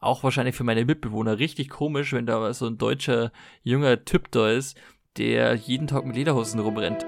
auch 0.00 0.22
wahrscheinlich 0.22 0.56
für 0.56 0.64
meine 0.64 0.84
Mitbewohner 0.84 1.38
richtig 1.38 1.68
komisch, 1.68 2.12
wenn 2.12 2.26
da 2.26 2.52
so 2.52 2.66
ein 2.66 2.78
deutscher 2.78 3.32
junger 3.62 4.04
Typ 4.04 4.30
da 4.30 4.50
ist, 4.50 4.76
der 5.16 5.54
jeden 5.54 5.86
Tag 5.86 6.04
mit 6.04 6.16
Lederhosen 6.16 6.60
rumrennt. 6.60 7.04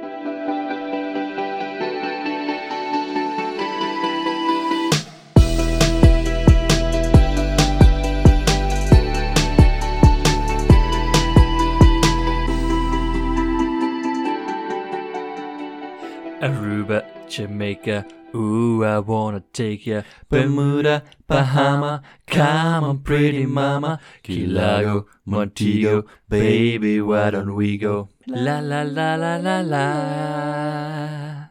Jamaica, 17.33 18.05
ooh, 18.35 18.85
I 18.85 18.99
wanna 18.99 19.41
take 19.55 19.87
ya. 19.87 20.03
Bermuda, 20.29 21.03
Bahama, 21.27 22.03
come 22.27 22.85
on, 22.85 22.99
pretty 22.99 23.47
mama. 23.47 24.01
Key 24.23 24.45
Largo, 24.47 25.07
Montego, 25.25 26.05
baby, 26.29 27.01
why 27.01 27.31
don't 27.31 27.55
we 27.55 27.79
go? 27.79 28.11
La 28.27 28.61
la 28.61 28.83
la 28.83 29.15
la 29.15 29.37
la 29.37 29.61
la. 29.63 31.47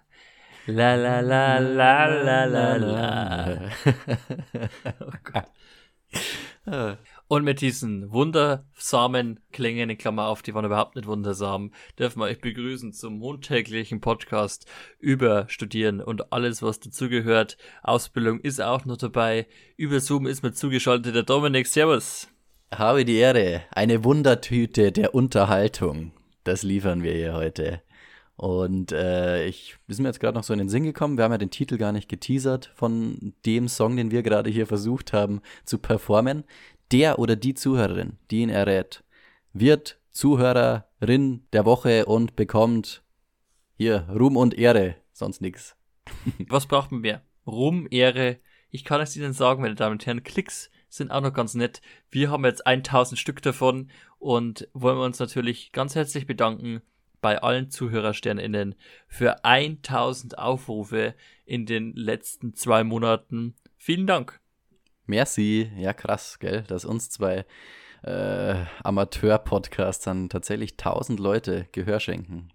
La 0.68 0.94
la 0.94 1.20
la 1.22 1.58
la 1.58 2.06
la 2.06 2.46
la 2.46 2.76
la. 2.76 3.70
oh 5.02 5.14
Gott. 5.24 5.50
Oh. 6.68 6.96
Und 7.32 7.46
mit 7.46 7.62
diesen 7.62 8.12
wundersamen 8.12 9.40
Klängen, 9.54 9.90
in 9.90 9.98
Klammer 9.98 10.26
auf, 10.26 10.42
die 10.42 10.54
waren 10.54 10.66
überhaupt 10.66 10.98
nicht 10.98 11.08
wundersam, 11.08 11.72
dürfen 11.98 12.20
wir 12.20 12.26
euch 12.26 12.42
begrüßen 12.42 12.92
zum 12.92 13.20
montäglichen 13.20 14.02
Podcast 14.02 14.66
über 15.00 15.46
Studieren 15.48 16.02
und 16.02 16.34
alles, 16.34 16.62
was 16.62 16.82
dazugehört. 16.82 17.56
Ausbildung 17.84 18.42
ist 18.42 18.60
auch 18.60 18.84
noch 18.84 18.98
dabei. 18.98 19.48
Über 19.78 20.02
Zoom 20.02 20.28
ist 20.28 20.44
mir 20.44 20.52
zugeschaltet 20.52 21.16
der 21.16 21.24
Dominik. 21.24 21.68
Servus. 21.68 22.28
Habe 22.70 23.06
die 23.06 23.16
Ehre. 23.16 23.62
Eine 23.72 24.04
Wundertüte 24.04 24.92
der 24.92 25.16
Unterhaltung. 25.16 26.12
Das 26.44 26.64
liefern 26.64 27.02
wir 27.02 27.14
hier 27.14 27.34
heute. 27.34 27.82
Und 28.36 28.92
äh, 28.92 29.46
ich, 29.46 29.78
wir 29.88 29.96
sind 29.96 30.04
mir 30.04 30.10
jetzt 30.10 30.20
gerade 30.20 30.36
noch 30.36 30.44
so 30.44 30.52
in 30.52 30.60
den 30.60 30.68
Sinn 30.68 30.84
gekommen. 30.84 31.16
Wir 31.18 31.24
haben 31.24 31.32
ja 31.32 31.38
den 31.38 31.52
Titel 31.52 31.78
gar 31.78 31.94
nicht 31.94 32.10
geteasert 32.10 32.72
von 32.76 33.36
dem 33.46 33.70
Song, 33.70 33.96
den 33.96 34.12
wir 34.12 34.22
gerade 34.22 34.50
hier 34.50 34.68
versucht 34.68 35.14
haben 35.14 35.42
zu 35.64 35.78
performen 35.78 36.44
der 36.92 37.20
oder 37.20 37.36
die 37.36 37.54
Zuhörerin, 37.54 38.18
die 38.30 38.42
ihn 38.42 38.50
errät, 38.50 39.04
wird 39.54 40.00
Zuhörerin 40.12 41.48
der 41.54 41.66
Woche 41.66 42.06
und 42.06 42.36
bekommt 42.36 43.04
hier 43.76 44.08
Ruhm 44.10 44.38
und 44.38 44.54
Ehre, 44.54 44.96
sonst 45.14 45.42
nichts. 45.42 45.76
Was 46.48 46.68
braucht 46.68 46.92
man 46.92 47.02
mehr? 47.02 47.22
Ruhm, 47.48 47.88
Ehre. 47.90 48.40
Ich 48.70 48.86
kann 48.86 49.02
es 49.02 49.16
Ihnen 49.16 49.34
sagen, 49.34 49.62
meine 49.62 49.76
Damen 49.76 49.94
und 49.94 50.06
Herren, 50.06 50.24
Klicks 50.24 50.70
sind 50.90 51.12
auch 51.12 51.22
noch 51.22 51.34
ganz 51.34 51.56
nett. 51.56 51.82
Wir 52.10 52.30
haben 52.30 52.46
jetzt 52.46 52.68
1000 52.68 53.18
Stück 53.20 53.42
davon 53.42 53.90
und 54.20 54.68
wollen 54.74 55.00
uns 55.00 55.20
natürlich 55.20 55.72
ganz 55.72 55.96
herzlich 55.96 56.28
bedanken 56.28 56.82
bei 57.22 57.42
allen 57.42 57.70
ZuhörersternInnen 57.70 58.76
für 59.08 59.46
1000 59.46 60.38
Aufrufe 60.38 61.16
in 61.46 61.66
den 61.66 61.94
letzten 61.94 62.54
zwei 62.56 62.84
Monaten. 62.84 63.56
Vielen 63.78 64.08
Dank. 64.08 64.41
Merci. 65.12 65.70
Ja, 65.76 65.92
krass, 65.92 66.40
gell, 66.40 66.62
dass 66.62 66.86
uns 66.86 67.10
zwei 67.10 67.46
äh, 68.04 68.64
Amateur-Podcasts 68.82 70.06
dann 70.06 70.30
tatsächlich 70.30 70.78
tausend 70.78 71.20
Leute 71.20 71.68
Gehör 71.74 72.00
schenken. 72.00 72.48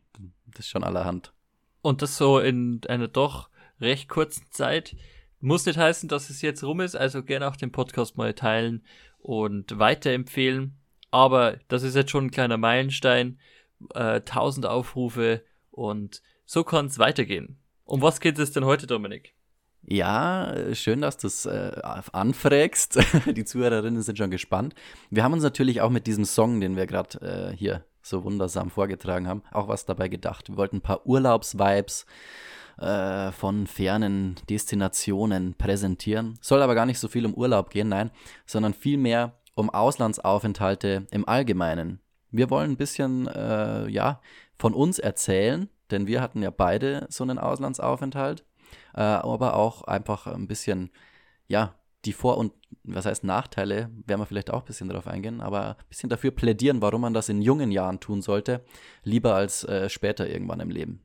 Das 0.47 0.61
ist 0.61 0.71
schon 0.71 0.83
allerhand. 0.83 1.35
Und 1.83 2.01
das 2.01 2.17
so 2.17 2.39
in 2.39 2.81
einer 2.89 3.09
doch 3.09 3.51
recht 3.79 4.09
kurzen 4.09 4.47
Zeit. 4.53 4.97
Muss 5.39 5.67
nicht 5.67 5.79
heißen, 5.79 6.09
dass 6.09 6.31
es 6.31 6.41
jetzt 6.41 6.65
rum 6.65 6.81
ist, 6.81 6.97
also 6.97 7.23
gerne 7.23 7.47
auch 7.47 7.57
den 7.57 7.73
Podcast 7.73 8.17
mal 8.17 8.33
teilen 8.33 8.87
und 9.19 9.79
weiterempfehlen. 9.79 10.79
Aber 11.11 11.59
das 11.69 11.83
ist 11.83 11.95
jetzt 11.95 12.11
schon 12.11 12.25
ein 12.25 12.31
kleiner 12.31 12.57
Meilenstein. 12.57 13.39
Äh, 13.95 14.23
1000 14.25 14.65
Aufrufe 14.65 15.43
und 15.71 16.23
so 16.47 16.65
kann 16.65 16.87
es 16.87 16.99
weitergehen. 16.99 17.59
Um 17.85 18.01
was 18.01 18.21
geht 18.21 18.39
es 18.39 18.53
denn 18.53 18.65
heute, 18.65 18.87
Dominik? 18.87 19.35
Ja, 19.89 20.53
schön, 20.73 21.01
dass 21.01 21.17
du 21.17 21.29
es 21.29 21.47
äh, 21.47 21.81
anfragst. 22.13 22.99
Die 23.37 23.45
Zuhörerinnen 23.45 24.03
sind 24.03 24.19
schon 24.19 24.33
gespannt. 24.33 24.75
Wir 25.11 25.23
haben 25.23 25.33
uns 25.33 25.45
natürlich 25.45 25.81
auch 25.81 25.91
mit 25.91 26.09
diesem 26.09 26.25
Song, 26.25 26.61
den 26.61 26.75
wir 26.75 26.87
gerade 26.87 27.53
äh, 27.53 27.57
hier 27.57 27.85
so 28.03 28.25
wundersam 28.25 28.71
vorgetragen 28.71 29.29
haben, 29.29 29.43
auch 29.53 29.69
was 29.69 29.85
dabei 29.85 30.09
gedacht. 30.09 30.49
Wir 30.49 30.57
wollten 30.57 30.79
ein 30.79 30.81
paar 30.81 31.07
Urlaubsvibes 31.07 32.05
äh, 32.79 33.31
von 33.31 33.69
fernen 33.69 34.35
Destinationen 34.51 35.55
präsentieren. 35.55 36.37
Soll 36.41 36.63
aber 36.63 36.75
gar 36.75 36.87
nicht 36.87 36.99
so 36.99 37.07
viel 37.07 37.25
um 37.25 37.35
Urlaub 37.35 37.71
gehen, 37.71 37.89
nein, 37.89 38.11
sondern 38.45 38.75
vielmehr 38.75 39.35
um 39.55 39.71
Auslandsaufenthalte 39.71 41.07
im 41.13 41.29
Allgemeinen. 41.29 42.01
Wir 42.33 42.51
wollen 42.51 42.73
ein 42.73 42.77
bisschen, 42.77 43.29
äh, 43.29 43.89
ja, 43.89 44.21
von 44.59 44.75
uns 44.75 44.99
erzählen, 44.99 45.69
denn 45.93 46.09
wir 46.09 46.21
hatten 46.21 46.43
ja 46.43 46.51
beide 46.51 47.07
so 47.09 47.23
einen 47.23 47.39
Auslandsaufenthalt 47.39 48.45
äh, 48.97 49.01
aber 49.01 49.55
auch 49.55 49.83
einfach 49.83 50.27
ein 50.27 50.49
bisschen, 50.49 50.91
ja, 51.47 51.75
die 52.05 52.13
Vor- 52.13 52.39
und, 52.39 52.53
was 52.85 53.07
heißt 53.07 53.25
Nachteile, 53.25 53.91
werden 54.07 54.21
wir 54.21 54.27
vielleicht 54.27 54.51
auch 54.51 54.61
ein 54.61 54.67
bisschen 54.67 54.89
darauf 54.89 55.07
eingehen, 55.07 55.41
aber 55.41 55.77
ein 55.77 55.89
bisschen 55.89 56.09
dafür 56.09 56.31
plädieren, 56.31 56.81
warum 56.81 57.03
man 57.03 57.15
das 57.15 57.29
in 57.29 57.43
jungen 57.43 57.71
Jahren 57.71 58.01
tun 58.01 58.23
sollte, 58.23 58.65
lieber 59.03 59.35
als 59.35 59.65
äh, 59.65 59.89
später 59.89 60.29
irgendwann 60.29 60.61
im 60.61 60.71
Leben. 60.71 61.03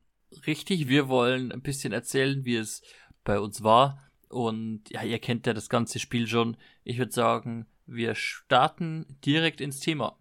Richtig, 0.47 0.87
wir 0.87 1.09
wollen 1.09 1.51
ein 1.51 1.61
bisschen 1.61 1.91
erzählen, 1.91 2.45
wie 2.45 2.55
es 2.55 2.81
bei 3.23 3.39
uns 3.39 3.63
war. 3.63 4.01
Und 4.29 4.89
ja, 4.89 5.03
ihr 5.03 5.19
kennt 5.19 5.45
ja 5.45 5.53
das 5.53 5.69
ganze 5.69 5.99
Spiel 5.99 6.27
schon. 6.27 6.55
Ich 6.83 6.97
würde 6.97 7.11
sagen, 7.11 7.65
wir 7.85 8.15
starten 8.15 9.05
direkt 9.25 9.59
ins 9.59 9.81
Thema. 9.81 10.17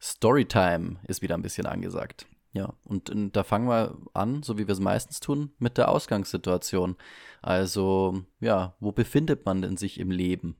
Storytime 0.00 0.96
ist 1.06 1.20
wieder 1.20 1.34
ein 1.34 1.42
bisschen 1.42 1.66
angesagt. 1.66 2.26
Ja, 2.52 2.74
und, 2.84 3.08
und 3.08 3.32
da 3.32 3.44
fangen 3.44 3.68
wir 3.68 3.96
an, 4.12 4.42
so 4.42 4.58
wie 4.58 4.66
wir 4.66 4.72
es 4.72 4.80
meistens 4.80 5.20
tun, 5.20 5.52
mit 5.58 5.78
der 5.78 5.88
Ausgangssituation. 5.88 6.96
Also, 7.40 8.24
ja, 8.40 8.74
wo 8.78 8.92
befindet 8.92 9.46
man 9.46 9.62
denn 9.62 9.78
sich 9.78 9.98
im 9.98 10.10
Leben, 10.10 10.56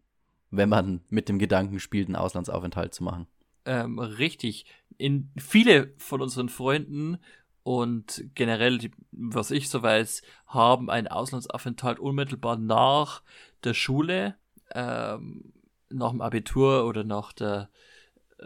wenn 0.50 0.70
man 0.70 1.02
mit 1.10 1.28
dem 1.28 1.38
Gedanken 1.38 1.80
spielt, 1.80 2.08
einen 2.08 2.16
Auslandsaufenthalt 2.16 2.94
zu 2.94 3.04
machen? 3.04 3.26
Ähm, 3.66 3.98
richtig. 3.98 4.64
In 4.96 5.30
viele 5.36 5.92
von 5.98 6.22
unseren 6.22 6.48
Freunden 6.48 7.18
und 7.62 8.24
generell, 8.34 8.78
was 9.12 9.50
ich 9.50 9.68
so 9.68 9.82
weiß, 9.82 10.22
haben 10.46 10.90
einen 10.90 11.08
Auslandsaufenthalt 11.08 12.00
unmittelbar 12.00 12.56
nach 12.56 13.22
der 13.64 13.74
Schule, 13.74 14.36
ähm, 14.74 15.52
nach 15.90 16.10
dem 16.10 16.22
Abitur 16.22 16.86
oder 16.86 17.04
nach 17.04 17.32
der, 17.32 17.68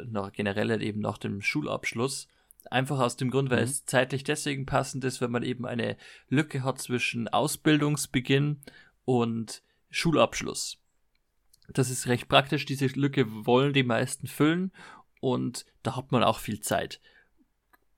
nach 0.05 0.33
generell 0.33 0.83
eben 0.83 1.01
nach 1.01 1.19
dem 1.19 1.41
Schulabschluss. 1.41 2.28
Einfach 2.71 2.99
aus 2.99 3.16
dem 3.16 3.31
Grund, 3.31 3.50
weil 3.50 3.59
mhm. 3.59 3.65
es 3.65 3.84
zeitlich 3.87 4.25
deswegen 4.25 4.66
passend 4.66 5.04
ist, 5.04 5.21
wenn 5.21 5.31
man 5.31 5.43
eben 5.43 5.66
eine 5.66 5.97
Lücke 6.28 6.65
hat 6.65 6.81
zwischen 6.81 7.28
Ausbildungsbeginn 7.28 8.60
und 9.04 9.62
Schulabschluss. 9.91 10.78
Das 11.69 11.91
ist 11.91 12.06
recht 12.06 12.28
praktisch. 12.28 12.65
Diese 12.65 12.87
Lücke 12.87 13.47
wollen 13.47 13.72
die 13.72 13.82
meisten 13.82 14.27
füllen 14.27 14.72
und 15.21 15.66
da 15.82 15.97
hat 15.97 16.12
man 16.12 16.22
auch 16.22 16.38
viel 16.38 16.60
Zeit. 16.60 17.00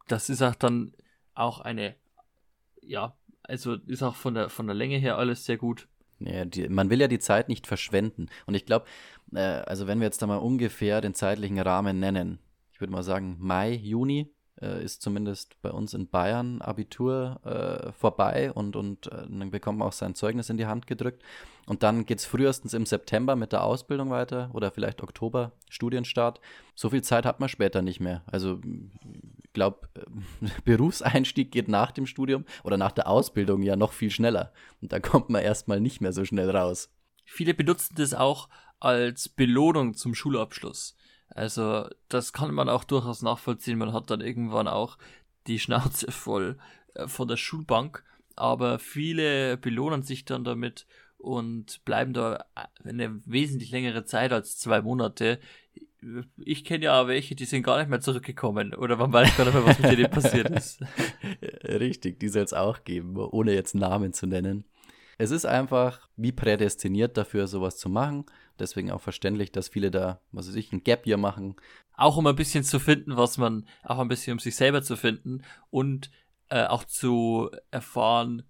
Das 0.06 0.30
ist 0.30 0.42
auch 0.42 0.54
dann 0.54 0.94
auch 1.34 1.60
eine, 1.60 1.94
ja, 2.82 3.16
also 3.42 3.74
ist 3.74 4.02
auch 4.02 4.16
von 4.16 4.34
der, 4.34 4.48
von 4.48 4.66
der 4.66 4.74
Länge 4.74 4.98
her 4.98 5.18
alles 5.18 5.44
sehr 5.44 5.58
gut. 5.58 5.88
Ja, 6.20 6.44
die, 6.44 6.68
man 6.68 6.90
will 6.90 7.00
ja 7.00 7.08
die 7.08 7.18
Zeit 7.18 7.48
nicht 7.48 7.66
verschwenden. 7.66 8.28
Und 8.46 8.54
ich 8.54 8.66
glaube, 8.66 8.86
äh, 9.32 9.40
also 9.40 9.86
wenn 9.86 10.00
wir 10.00 10.06
jetzt 10.06 10.20
da 10.20 10.26
mal 10.26 10.36
ungefähr 10.36 11.00
den 11.00 11.14
zeitlichen 11.14 11.58
Rahmen 11.58 12.00
nennen, 12.00 12.38
ich 12.72 12.80
würde 12.80 12.92
mal 12.92 13.02
sagen 13.02 13.36
Mai, 13.38 13.72
Juni, 13.72 14.32
äh, 14.60 14.82
ist 14.82 15.02
zumindest 15.02 15.60
bei 15.62 15.70
uns 15.70 15.94
in 15.94 16.08
Bayern 16.08 16.60
Abitur 16.60 17.40
äh, 17.44 17.92
vorbei 17.92 18.52
und, 18.52 18.76
und 18.76 19.06
äh, 19.06 19.26
dann 19.28 19.50
bekommt 19.50 19.78
man 19.78 19.88
auch 19.88 19.92
sein 19.92 20.14
Zeugnis 20.14 20.50
in 20.50 20.56
die 20.56 20.66
Hand 20.66 20.86
gedrückt. 20.86 21.22
Und 21.66 21.82
dann 21.82 22.06
geht 22.06 22.18
es 22.18 22.24
frühestens 22.24 22.72
im 22.72 22.86
September 22.86 23.36
mit 23.36 23.52
der 23.52 23.62
Ausbildung 23.62 24.10
weiter 24.10 24.50
oder 24.54 24.70
vielleicht 24.70 25.02
Oktober 25.02 25.52
Studienstart. 25.68 26.40
So 26.74 26.90
viel 26.90 27.02
Zeit 27.02 27.26
hat 27.26 27.40
man 27.40 27.48
später 27.48 27.82
nicht 27.82 28.00
mehr. 28.00 28.22
Also 28.26 28.60
ich 29.42 29.52
glaube, 29.52 29.88
Berufseinstieg 30.64 31.52
geht 31.52 31.68
nach 31.68 31.92
dem 31.92 32.06
Studium 32.06 32.44
oder 32.64 32.76
nach 32.76 32.92
der 32.92 33.08
Ausbildung 33.08 33.62
ja 33.62 33.76
noch 33.76 33.92
viel 33.92 34.10
schneller. 34.10 34.52
Und 34.80 34.92
da 34.92 35.00
kommt 35.00 35.28
man 35.28 35.42
erstmal 35.42 35.80
nicht 35.80 36.00
mehr 36.00 36.12
so 36.12 36.24
schnell 36.24 36.50
raus. 36.50 36.90
Viele 37.24 37.52
benutzen 37.52 37.94
das 37.96 38.14
auch 38.14 38.48
als 38.80 39.28
Belohnung 39.28 39.94
zum 39.94 40.14
Schulabschluss. 40.14 40.96
Also 41.30 41.88
das 42.08 42.32
kann 42.32 42.52
man 42.54 42.68
auch 42.68 42.84
durchaus 42.84 43.22
nachvollziehen. 43.22 43.78
Man 43.78 43.92
hat 43.92 44.10
dann 44.10 44.20
irgendwann 44.20 44.68
auch 44.68 44.98
die 45.46 45.58
Schnauze 45.58 46.10
voll 46.10 46.58
äh, 46.94 47.08
von 47.08 47.28
der 47.28 47.36
Schulbank, 47.36 48.04
aber 48.36 48.78
viele 48.78 49.56
belohnen 49.56 50.02
sich 50.02 50.24
dann 50.24 50.44
damit 50.44 50.86
und 51.16 51.84
bleiben 51.84 52.12
da 52.12 52.44
äh, 52.54 52.88
eine 52.88 53.20
wesentlich 53.26 53.70
längere 53.70 54.04
Zeit 54.04 54.32
als 54.32 54.58
zwei 54.58 54.82
Monate. 54.82 55.40
Ich 56.36 56.64
kenne 56.64 56.84
ja 56.84 57.08
welche, 57.08 57.34
die 57.34 57.44
sind 57.44 57.64
gar 57.64 57.78
nicht 57.78 57.90
mehr 57.90 58.00
zurückgekommen 58.00 58.72
oder 58.72 58.96
man 58.96 59.12
weiß 59.12 59.36
gar 59.36 59.44
nicht 59.44 59.54
mehr, 59.54 59.66
was 59.66 59.80
mit 59.80 59.90
denen 59.90 60.10
passiert 60.10 60.48
ist. 60.50 60.80
Richtig, 61.64 62.20
die 62.20 62.28
soll 62.28 62.44
es 62.44 62.52
auch 62.52 62.84
geben, 62.84 63.16
ohne 63.16 63.52
jetzt 63.52 63.74
Namen 63.74 64.12
zu 64.12 64.26
nennen. 64.26 64.64
es 65.18 65.32
ist 65.32 65.44
einfach 65.44 66.08
wie 66.16 66.30
prädestiniert 66.30 67.16
dafür, 67.16 67.48
sowas 67.48 67.76
zu 67.78 67.88
machen. 67.88 68.26
Deswegen 68.58 68.90
auch 68.90 69.00
verständlich, 69.00 69.52
dass 69.52 69.68
viele 69.68 69.90
da, 69.90 70.20
was 70.32 70.48
weiß 70.48 70.56
ich, 70.56 70.72
ein 70.72 70.84
Gap 70.84 71.04
hier 71.04 71.16
machen. 71.16 71.56
Auch 71.96 72.16
um 72.16 72.26
ein 72.26 72.36
bisschen 72.36 72.64
zu 72.64 72.78
finden, 72.78 73.16
was 73.16 73.38
man, 73.38 73.66
auch 73.82 73.98
ein 73.98 74.08
bisschen 74.08 74.34
um 74.34 74.38
sich 74.38 74.56
selber 74.56 74.82
zu 74.82 74.96
finden 74.96 75.42
und 75.70 76.10
äh, 76.48 76.64
auch 76.66 76.84
zu 76.84 77.50
erfahren, 77.70 78.42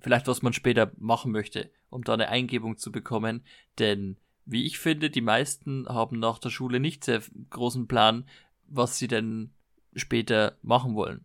vielleicht 0.00 0.26
was 0.26 0.42
man 0.42 0.52
später 0.52 0.92
machen 0.98 1.32
möchte, 1.32 1.70
um 1.88 2.04
da 2.04 2.14
eine 2.14 2.28
Eingebung 2.28 2.76
zu 2.76 2.92
bekommen. 2.92 3.44
Denn 3.78 4.18
wie 4.44 4.66
ich 4.66 4.78
finde, 4.78 5.10
die 5.10 5.20
meisten 5.20 5.88
haben 5.88 6.18
nach 6.18 6.38
der 6.38 6.50
Schule 6.50 6.80
nicht 6.80 7.04
sehr 7.04 7.22
großen 7.50 7.88
Plan, 7.88 8.28
was 8.66 8.98
sie 8.98 9.08
denn 9.08 9.54
später 9.94 10.58
machen 10.62 10.94
wollen. 10.94 11.24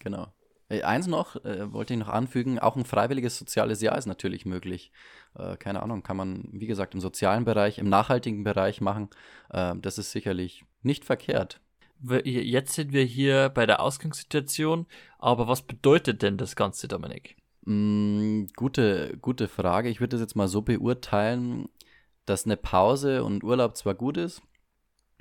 Genau. 0.00 0.32
Äh, 0.72 0.82
eins 0.82 1.06
noch, 1.06 1.36
äh, 1.44 1.72
wollte 1.72 1.92
ich 1.94 2.00
noch 2.00 2.08
anfügen, 2.08 2.58
auch 2.58 2.76
ein 2.76 2.84
freiwilliges 2.84 3.38
soziales 3.38 3.82
Jahr 3.82 3.98
ist 3.98 4.06
natürlich 4.06 4.46
möglich. 4.46 4.90
Äh, 5.36 5.56
keine 5.56 5.82
Ahnung, 5.82 6.02
kann 6.02 6.16
man, 6.16 6.48
wie 6.50 6.66
gesagt, 6.66 6.94
im 6.94 7.00
sozialen 7.00 7.44
Bereich, 7.44 7.78
im 7.78 7.88
nachhaltigen 7.88 8.42
Bereich 8.42 8.80
machen. 8.80 9.10
Äh, 9.50 9.74
das 9.76 9.98
ist 9.98 10.12
sicherlich 10.12 10.64
nicht 10.82 11.04
verkehrt. 11.04 11.60
Jetzt 12.24 12.74
sind 12.74 12.92
wir 12.92 13.04
hier 13.04 13.48
bei 13.50 13.64
der 13.64 13.80
Ausgangssituation, 13.80 14.86
aber 15.20 15.46
was 15.46 15.62
bedeutet 15.62 16.22
denn 16.22 16.36
das 16.36 16.56
Ganze, 16.56 16.88
Dominik? 16.88 17.36
Mm, 17.64 18.46
gute, 18.56 19.16
gute 19.20 19.46
Frage. 19.46 19.88
Ich 19.88 20.00
würde 20.00 20.16
das 20.16 20.20
jetzt 20.20 20.34
mal 20.34 20.48
so 20.48 20.62
beurteilen, 20.62 21.68
dass 22.26 22.44
eine 22.44 22.56
Pause 22.56 23.22
und 23.22 23.44
Urlaub 23.44 23.76
zwar 23.76 23.94
gut 23.94 24.16
ist, 24.16 24.42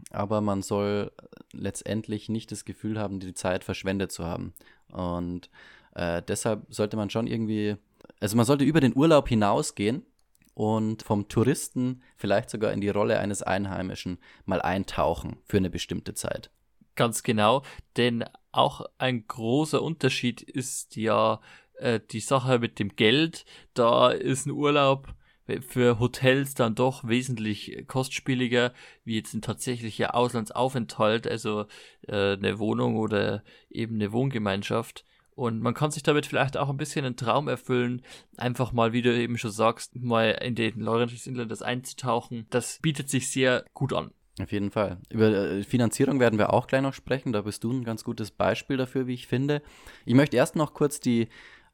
aber 0.09 0.41
man 0.41 0.63
soll 0.63 1.11
letztendlich 1.53 2.29
nicht 2.29 2.51
das 2.51 2.65
Gefühl 2.65 2.99
haben, 2.99 3.19
die 3.19 3.33
Zeit 3.33 3.63
verschwendet 3.63 4.11
zu 4.11 4.25
haben. 4.25 4.53
Und 4.91 5.49
äh, 5.95 6.21
deshalb 6.21 6.65
sollte 6.69 6.97
man 6.97 7.09
schon 7.09 7.27
irgendwie, 7.27 7.75
also 8.19 8.37
man 8.37 8.45
sollte 8.45 8.63
über 8.63 8.79
den 8.79 8.95
Urlaub 8.95 9.27
hinausgehen 9.27 10.05
und 10.53 11.03
vom 11.03 11.27
Touristen 11.27 12.01
vielleicht 12.17 12.49
sogar 12.49 12.71
in 12.73 12.81
die 12.81 12.89
Rolle 12.89 13.19
eines 13.19 13.41
Einheimischen 13.41 14.19
mal 14.45 14.61
eintauchen 14.61 15.37
für 15.45 15.57
eine 15.57 15.69
bestimmte 15.69 16.13
Zeit. 16.13 16.51
Ganz 16.95 17.23
genau, 17.23 17.63
denn 17.97 18.25
auch 18.51 18.85
ein 18.97 19.25
großer 19.27 19.81
Unterschied 19.81 20.41
ist 20.41 20.97
ja 20.97 21.39
äh, 21.75 21.99
die 22.11 22.19
Sache 22.19 22.59
mit 22.59 22.79
dem 22.79 22.95
Geld. 22.95 23.45
Da 23.73 24.11
ist 24.11 24.45
ein 24.45 24.51
Urlaub 24.51 25.15
für 25.59 25.99
Hotels 25.99 26.53
dann 26.53 26.75
doch 26.75 27.07
wesentlich 27.07 27.85
kostspieliger, 27.87 28.73
wie 29.03 29.15
jetzt 29.15 29.33
ein 29.33 29.41
tatsächlicher 29.41 30.15
Auslandsaufenthalt, 30.15 31.27
also 31.27 31.65
äh, 32.07 32.33
eine 32.33 32.59
Wohnung 32.59 32.97
oder 32.97 33.43
eben 33.69 33.95
eine 33.95 34.11
Wohngemeinschaft. 34.11 35.05
Und 35.35 35.61
man 35.61 35.73
kann 35.73 35.91
sich 35.91 36.03
damit 36.03 36.25
vielleicht 36.25 36.57
auch 36.57 36.69
ein 36.69 36.77
bisschen 36.77 37.05
einen 37.05 37.15
Traum 37.15 37.47
erfüllen, 37.47 38.01
einfach 38.37 38.73
mal, 38.73 38.93
wie 38.93 39.01
du 39.01 39.15
eben 39.15 39.37
schon 39.37 39.51
sagst, 39.51 39.95
mal 39.95 40.31
in 40.41 40.55
den 40.55 40.79
Laurentius 40.79 41.25
Inland 41.25 41.61
einzutauchen. 41.61 42.45
Das 42.49 42.79
bietet 42.81 43.09
sich 43.09 43.29
sehr 43.31 43.65
gut 43.73 43.93
an. 43.93 44.11
Auf 44.39 44.51
jeden 44.51 44.71
Fall. 44.71 44.97
Über 45.09 45.27
äh, 45.27 45.63
Finanzierung 45.63 46.19
werden 46.19 46.39
wir 46.39 46.53
auch 46.53 46.67
gleich 46.67 46.81
noch 46.81 46.93
sprechen. 46.93 47.33
Da 47.33 47.41
bist 47.41 47.63
du 47.63 47.71
ein 47.71 47.83
ganz 47.83 48.03
gutes 48.03 48.31
Beispiel 48.31 48.77
dafür, 48.77 49.07
wie 49.07 49.13
ich 49.13 49.27
finde. 49.27 49.61
Ich 50.05 50.15
möchte 50.15 50.37
erst 50.37 50.55
noch 50.55 50.73
kurz 50.73 50.99
die 50.99 51.27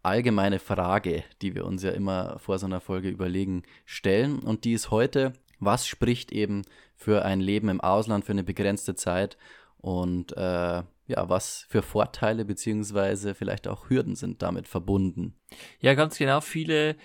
allgemeine 0.07 0.59
Frage, 0.59 1.23
die 1.41 1.53
wir 1.53 1.65
uns 1.65 1.83
ja 1.83 1.91
immer 1.91 2.39
vor 2.39 2.57
so 2.57 2.65
einer 2.65 2.79
Folge 2.79 3.09
überlegen, 3.09 3.63
stellen. 3.85 4.39
Und 4.39 4.63
die 4.63 4.73
ist 4.73 4.89
heute, 4.89 5.33
was 5.59 5.85
spricht 5.85 6.31
eben 6.31 6.63
für 6.95 7.23
ein 7.25 7.39
Leben 7.39 7.69
im 7.69 7.81
Ausland 7.81 8.25
für 8.25 8.31
eine 8.31 8.43
begrenzte 8.43 8.95
Zeit 8.95 9.37
und 9.79 10.35
äh, 10.35 10.83
ja, 11.07 11.29
was 11.29 11.65
für 11.69 11.81
Vorteile 11.81 12.43
beziehungsweise 12.45 13.35
vielleicht 13.35 13.67
auch 13.67 13.89
Hürden 13.89 14.15
sind 14.15 14.41
damit 14.41 14.67
verbunden. 14.67 15.35
Ja, 15.79 15.93
ganz 15.93 16.17
genau. 16.17 16.41
Viele 16.41 16.95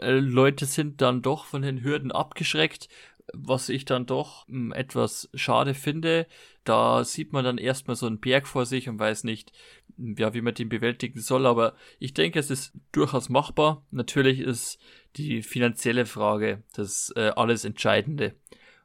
äh, 0.00 0.10
Leute 0.10 0.66
sind 0.66 1.00
dann 1.00 1.22
doch 1.22 1.44
von 1.44 1.62
den 1.62 1.82
Hürden 1.82 2.12
abgeschreckt 2.12 2.88
was 3.32 3.68
ich 3.68 3.84
dann 3.84 4.06
doch 4.06 4.46
hm, 4.48 4.72
etwas 4.72 5.28
schade 5.34 5.74
finde. 5.74 6.26
Da 6.64 7.04
sieht 7.04 7.32
man 7.32 7.44
dann 7.44 7.58
erstmal 7.58 7.96
so 7.96 8.06
einen 8.06 8.20
Berg 8.20 8.46
vor 8.46 8.66
sich 8.66 8.88
und 8.88 8.98
weiß 8.98 9.24
nicht, 9.24 9.52
hm, 9.96 10.16
ja, 10.18 10.34
wie 10.34 10.40
man 10.40 10.54
den 10.54 10.68
bewältigen 10.68 11.20
soll. 11.20 11.46
Aber 11.46 11.74
ich 11.98 12.14
denke, 12.14 12.38
es 12.38 12.50
ist 12.50 12.72
durchaus 12.92 13.28
machbar. 13.28 13.84
Natürlich 13.90 14.40
ist 14.40 14.78
die 15.16 15.42
finanzielle 15.42 16.06
Frage 16.06 16.62
das 16.74 17.12
äh, 17.16 17.32
alles 17.34 17.64
Entscheidende. 17.64 18.34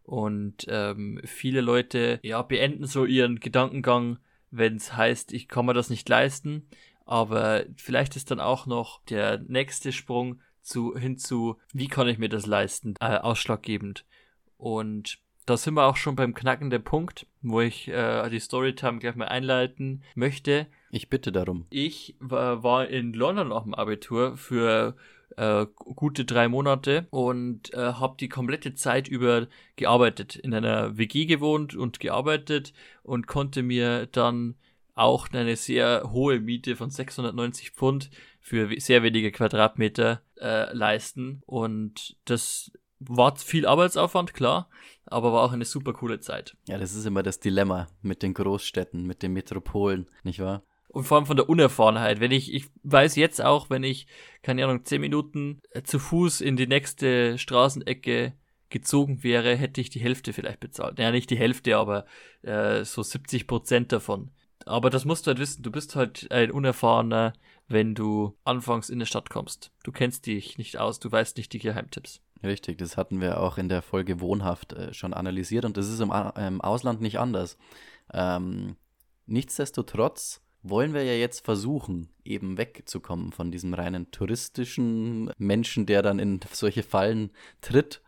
Und 0.03 0.65
ähm, 0.67 1.21
viele 1.23 1.61
Leute 1.61 2.19
ja 2.23 2.41
beenden 2.41 2.85
so 2.85 3.05
ihren 3.05 3.39
Gedankengang, 3.39 4.17
wenn 4.49 4.75
es 4.75 4.95
heißt, 4.95 5.31
ich 5.31 5.47
kann 5.47 5.65
mir 5.65 5.73
das 5.73 5.89
nicht 5.89 6.09
leisten. 6.09 6.67
Aber 7.05 7.63
vielleicht 7.77 8.15
ist 8.15 8.31
dann 8.31 8.39
auch 8.39 8.65
noch 8.65 9.03
der 9.05 9.39
nächste 9.39 9.91
Sprung 9.91 10.41
zu, 10.61 10.95
hinzu, 10.95 11.57
wie 11.73 11.87
kann 11.87 12.07
ich 12.07 12.17
mir 12.17 12.29
das 12.29 12.45
leisten, 12.45 12.95
äh, 12.99 13.17
ausschlaggebend. 13.17 14.05
Und 14.61 15.17
da 15.47 15.57
sind 15.57 15.73
wir 15.73 15.87
auch 15.87 15.95
schon 15.95 16.15
beim 16.15 16.35
knackenden 16.35 16.83
Punkt, 16.83 17.25
wo 17.41 17.61
ich 17.61 17.87
äh, 17.87 18.29
die 18.29 18.39
Storytime 18.39 18.99
gleich 18.99 19.15
mal 19.15 19.27
einleiten 19.27 20.03
möchte. 20.13 20.67
Ich 20.91 21.09
bitte 21.09 21.31
darum. 21.31 21.65
Ich 21.71 22.15
war, 22.19 22.61
war 22.61 22.87
in 22.87 23.13
London 23.13 23.51
auf 23.51 23.63
dem 23.63 23.73
Abitur 23.73 24.37
für 24.37 24.95
äh, 25.35 25.65
gute 25.73 26.25
drei 26.25 26.47
Monate 26.47 27.07
und 27.09 27.73
äh, 27.73 27.93
habe 27.93 28.17
die 28.19 28.29
komplette 28.29 28.75
Zeit 28.75 29.07
über 29.07 29.47
gearbeitet, 29.77 30.35
in 30.35 30.53
einer 30.53 30.95
WG 30.95 31.25
gewohnt 31.25 31.73
und 31.73 31.99
gearbeitet 31.99 32.71
und 33.01 33.25
konnte 33.25 33.63
mir 33.63 34.05
dann 34.05 34.53
auch 34.93 35.27
eine 35.31 35.55
sehr 35.55 36.11
hohe 36.11 36.39
Miete 36.39 36.75
von 36.75 36.91
690 36.91 37.71
Pfund 37.71 38.11
für 38.39 38.79
sehr 38.79 39.01
wenige 39.01 39.31
Quadratmeter 39.31 40.21
äh, 40.39 40.71
leisten 40.71 41.41
und 41.47 42.15
das 42.25 42.71
war 43.09 43.35
viel 43.37 43.65
Arbeitsaufwand, 43.65 44.33
klar, 44.33 44.69
aber 45.05 45.33
war 45.33 45.43
auch 45.43 45.53
eine 45.53 45.65
super 45.65 45.93
coole 45.93 46.19
Zeit. 46.19 46.55
Ja, 46.67 46.77
das 46.77 46.95
ist 46.95 47.05
immer 47.05 47.23
das 47.23 47.39
Dilemma 47.39 47.87
mit 48.01 48.23
den 48.23 48.33
Großstädten, 48.33 49.05
mit 49.05 49.23
den 49.23 49.33
Metropolen, 49.33 50.09
nicht 50.23 50.39
wahr? 50.39 50.63
Und 50.89 51.05
vor 51.05 51.17
allem 51.17 51.25
von 51.25 51.37
der 51.37 51.49
Unerfahrenheit. 51.49 52.19
Wenn 52.19 52.31
ich, 52.31 52.53
ich 52.53 52.65
weiß 52.83 53.15
jetzt 53.15 53.41
auch, 53.41 53.69
wenn 53.69 53.83
ich, 53.83 54.07
keine 54.43 54.65
Ahnung, 54.65 54.83
zehn 54.83 54.99
Minuten 54.99 55.61
äh, 55.71 55.83
zu 55.83 55.99
Fuß 55.99 56.41
in 56.41 56.57
die 56.57 56.67
nächste 56.67 57.37
Straßenecke 57.37 58.33
gezogen 58.69 59.23
wäre, 59.23 59.55
hätte 59.55 59.79
ich 59.79 59.89
die 59.89 60.01
Hälfte 60.01 60.33
vielleicht 60.33 60.59
bezahlt. 60.59 60.99
Ja, 60.99 61.11
nicht 61.11 61.29
die 61.29 61.37
Hälfte, 61.37 61.77
aber 61.77 62.05
äh, 62.41 62.83
so 62.83 63.03
70 63.03 63.47
Prozent 63.47 63.91
davon. 63.91 64.31
Aber 64.65 64.89
das 64.89 65.05
musst 65.05 65.25
du 65.25 65.29
halt 65.29 65.39
wissen, 65.39 65.63
du 65.63 65.71
bist 65.71 65.95
halt 65.95 66.29
ein 66.31 66.51
Unerfahrener, 66.51 67.33
wenn 67.67 67.95
du 67.95 68.37
anfangs 68.43 68.89
in 68.89 68.99
die 68.99 69.05
Stadt 69.05 69.29
kommst. 69.29 69.71
Du 69.83 69.91
kennst 69.91 70.25
dich 70.25 70.57
nicht 70.57 70.77
aus, 70.77 70.99
du 70.99 71.11
weißt 71.11 71.37
nicht 71.37 71.53
die 71.53 71.59
Geheimtipps. 71.59 72.21
Richtig, 72.43 72.77
das 72.79 72.97
hatten 72.97 73.21
wir 73.21 73.39
auch 73.39 73.57
in 73.57 73.69
der 73.69 73.81
Folge 73.81 74.19
Wohnhaft 74.19 74.73
äh, 74.73 74.93
schon 74.93 75.13
analysiert 75.13 75.65
und 75.65 75.77
das 75.77 75.89
ist 75.89 75.99
im, 75.99 76.11
im 76.35 76.61
Ausland 76.61 77.01
nicht 77.01 77.19
anders. 77.19 77.57
Ähm, 78.13 78.75
nichtsdestotrotz 79.27 80.41
wollen 80.63 80.93
wir 80.93 81.03
ja 81.03 81.13
jetzt 81.13 81.45
versuchen, 81.45 82.09
eben 82.23 82.57
wegzukommen 82.57 83.31
von 83.31 83.51
diesem 83.51 83.73
reinen 83.73 84.11
touristischen 84.11 85.31
Menschen, 85.37 85.85
der 85.85 86.01
dann 86.01 86.19
in 86.19 86.39
solche 86.51 86.83
Fallen 86.83 87.31
tritt, 87.61 88.01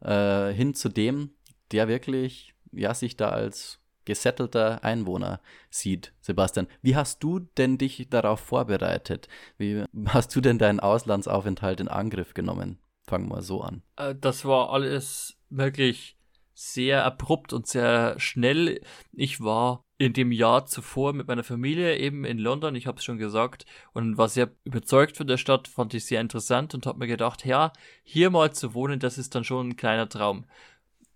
äh, 0.00 0.52
hin 0.52 0.74
zu 0.74 0.88
dem, 0.88 1.30
der 1.72 1.88
wirklich 1.88 2.54
ja 2.72 2.94
sich 2.94 3.16
da 3.16 3.30
als 3.30 3.80
gesettelter 4.04 4.84
Einwohner 4.84 5.40
sieht. 5.68 6.12
Sebastian, 6.20 6.68
wie 6.80 6.96
hast 6.96 7.22
du 7.22 7.40
denn 7.40 7.76
dich 7.76 8.08
darauf 8.08 8.40
vorbereitet? 8.40 9.28
Wie 9.58 9.84
hast 10.06 10.34
du 10.34 10.40
denn 10.40 10.58
deinen 10.58 10.80
Auslandsaufenthalt 10.80 11.80
in 11.80 11.88
Angriff 11.88 12.32
genommen? 12.32 12.78
Fangen 13.06 13.28
wir 13.28 13.42
so 13.42 13.62
an. 13.62 13.82
Äh, 13.96 14.14
das 14.20 14.44
war 14.44 14.70
alles 14.70 15.36
wirklich 15.50 16.16
sehr 16.54 17.04
abrupt 17.04 17.52
und 17.52 17.66
sehr 17.66 18.18
schnell. 18.18 18.80
Ich 19.12 19.40
war 19.42 19.84
in 19.98 20.12
dem 20.12 20.32
Jahr 20.32 20.66
zuvor 20.66 21.12
mit 21.12 21.28
meiner 21.28 21.44
Familie 21.44 21.96
eben 21.98 22.24
in 22.24 22.38
London, 22.38 22.74
ich 22.74 22.86
habe 22.86 22.98
es 22.98 23.04
schon 23.04 23.18
gesagt, 23.18 23.64
und 23.92 24.18
war 24.18 24.28
sehr 24.28 24.50
überzeugt 24.64 25.16
von 25.16 25.26
der 25.26 25.36
Stadt, 25.38 25.68
fand 25.68 25.94
ich 25.94 26.04
sehr 26.04 26.20
interessant 26.20 26.74
und 26.74 26.86
habe 26.86 26.98
mir 26.98 27.06
gedacht, 27.06 27.46
ja, 27.46 27.72
hier 28.02 28.30
mal 28.30 28.52
zu 28.52 28.74
wohnen, 28.74 29.00
das 29.00 29.18
ist 29.18 29.34
dann 29.34 29.44
schon 29.44 29.70
ein 29.70 29.76
kleiner 29.76 30.08
Traum. 30.08 30.44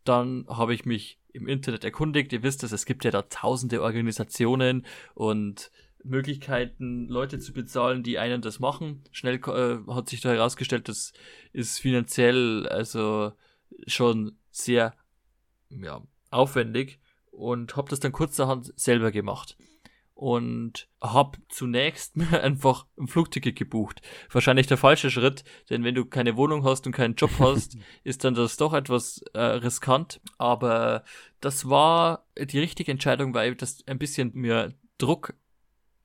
Dann 0.05 0.47
habe 0.49 0.75
ich 0.75 0.85
mich 0.87 1.19
im 1.33 1.47
Internet 1.47 1.85
erkundigt, 1.85 2.33
ihr 2.33 2.43
wisst 2.43 2.63
es, 2.63 2.73
es 2.73 2.87
gibt 2.87 3.05
ja 3.05 3.11
da 3.11 3.23
tausende 3.23 3.83
Organisationen 3.83 4.87
und 5.15 5.71
Möglichkeiten, 6.05 7.09
Leute 7.09 7.39
zu 7.39 7.53
bezahlen, 7.53 8.03
die 8.03 8.19
einen 8.19 8.43
das 8.43 8.59
machen. 8.59 9.03
Schnell 9.13 9.37
äh, 9.37 9.93
hat 9.93 10.09
sich 10.09 10.21
da 10.21 10.31
herausgestellt, 10.31 10.89
das 10.89 11.13
ist 11.53 11.79
finanziell 11.79 12.67
also 12.69 13.33
schon 13.87 14.39
sehr 14.51 14.95
ja, 15.71 16.03
aufwendig 16.31 17.01
und 17.31 17.77
habe 17.77 17.91
das 17.91 18.01
dann 18.01 18.13
kurzerhand 18.13 18.73
selber 18.77 19.13
gemacht 19.13 19.57
und 20.21 20.87
habe 21.01 21.39
zunächst 21.49 22.17
mir 22.19 22.43
einfach 22.43 22.87
ein 22.99 23.09
Flugticket 23.09 23.57
gebucht. 23.57 24.03
Wahrscheinlich 24.31 24.67
der 24.67 24.77
falsche 24.77 25.11
Schritt, 25.11 25.45
denn 25.71 25.83
wenn 25.83 25.95
du 25.95 26.05
keine 26.05 26.37
Wohnung 26.37 26.63
hast 26.65 26.87
und 26.87 26.93
keinen 26.93 27.15
Job 27.15 27.31
hast, 27.39 27.79
ist 28.05 28.23
dann 28.25 28.35
das 28.35 28.59
doch 28.59 28.75
etwas 28.75 29.23
äh, 29.33 29.41
riskant. 29.41 30.21
Aber 30.37 31.05
das 31.41 31.71
war 31.71 32.27
die 32.37 32.59
richtige 32.59 32.93
Entscheidung, 32.93 33.33
weil 33.33 33.55
das 33.55 33.83
ein 33.87 33.99
bisschen 33.99 34.33
mir 34.35 34.75
Druck 34.99 35.35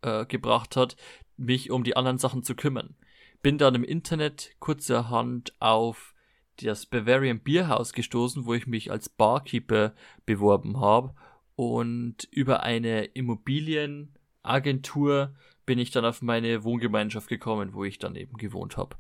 äh, 0.02 0.25
gebracht 0.25 0.75
hat, 0.75 0.98
mich 1.38 1.72
um 1.72 1.84
die 1.84 1.96
anderen 1.96 2.18
Sachen 2.18 2.44
zu 2.44 2.56
kümmern. 2.56 2.96
bin 3.42 3.58
dann 3.58 3.75
im 3.75 3.84
Internet 3.84 4.56
kurzerhand 4.60 5.54
auf 5.60 6.16
das 6.62 6.86
Bavarian 6.86 7.40
Bierhaus 7.40 7.94
gestoßen, 7.94 8.46
wo 8.46 8.54
ich 8.54 8.68
mich 8.68 8.92
als 8.92 9.10
Barkeeper 9.10 9.96
beworben 10.25 10.80
habe. 10.80 11.16
Und 11.56 12.28
über 12.32 12.64
eine 12.64 13.06
Immobilienagentur 13.06 15.36
bin 15.66 15.80
ich 15.80 15.92
dann 15.92 16.06
auf 16.06 16.22
meine 16.22 16.64
Wohngemeinschaft 16.64 17.28
gekommen, 17.28 17.74
wo 17.74 17.84
ich 17.84 18.00
dann 18.00 18.16
eben 18.16 18.38
gewohnt 18.38 18.78
habe. 18.78 18.96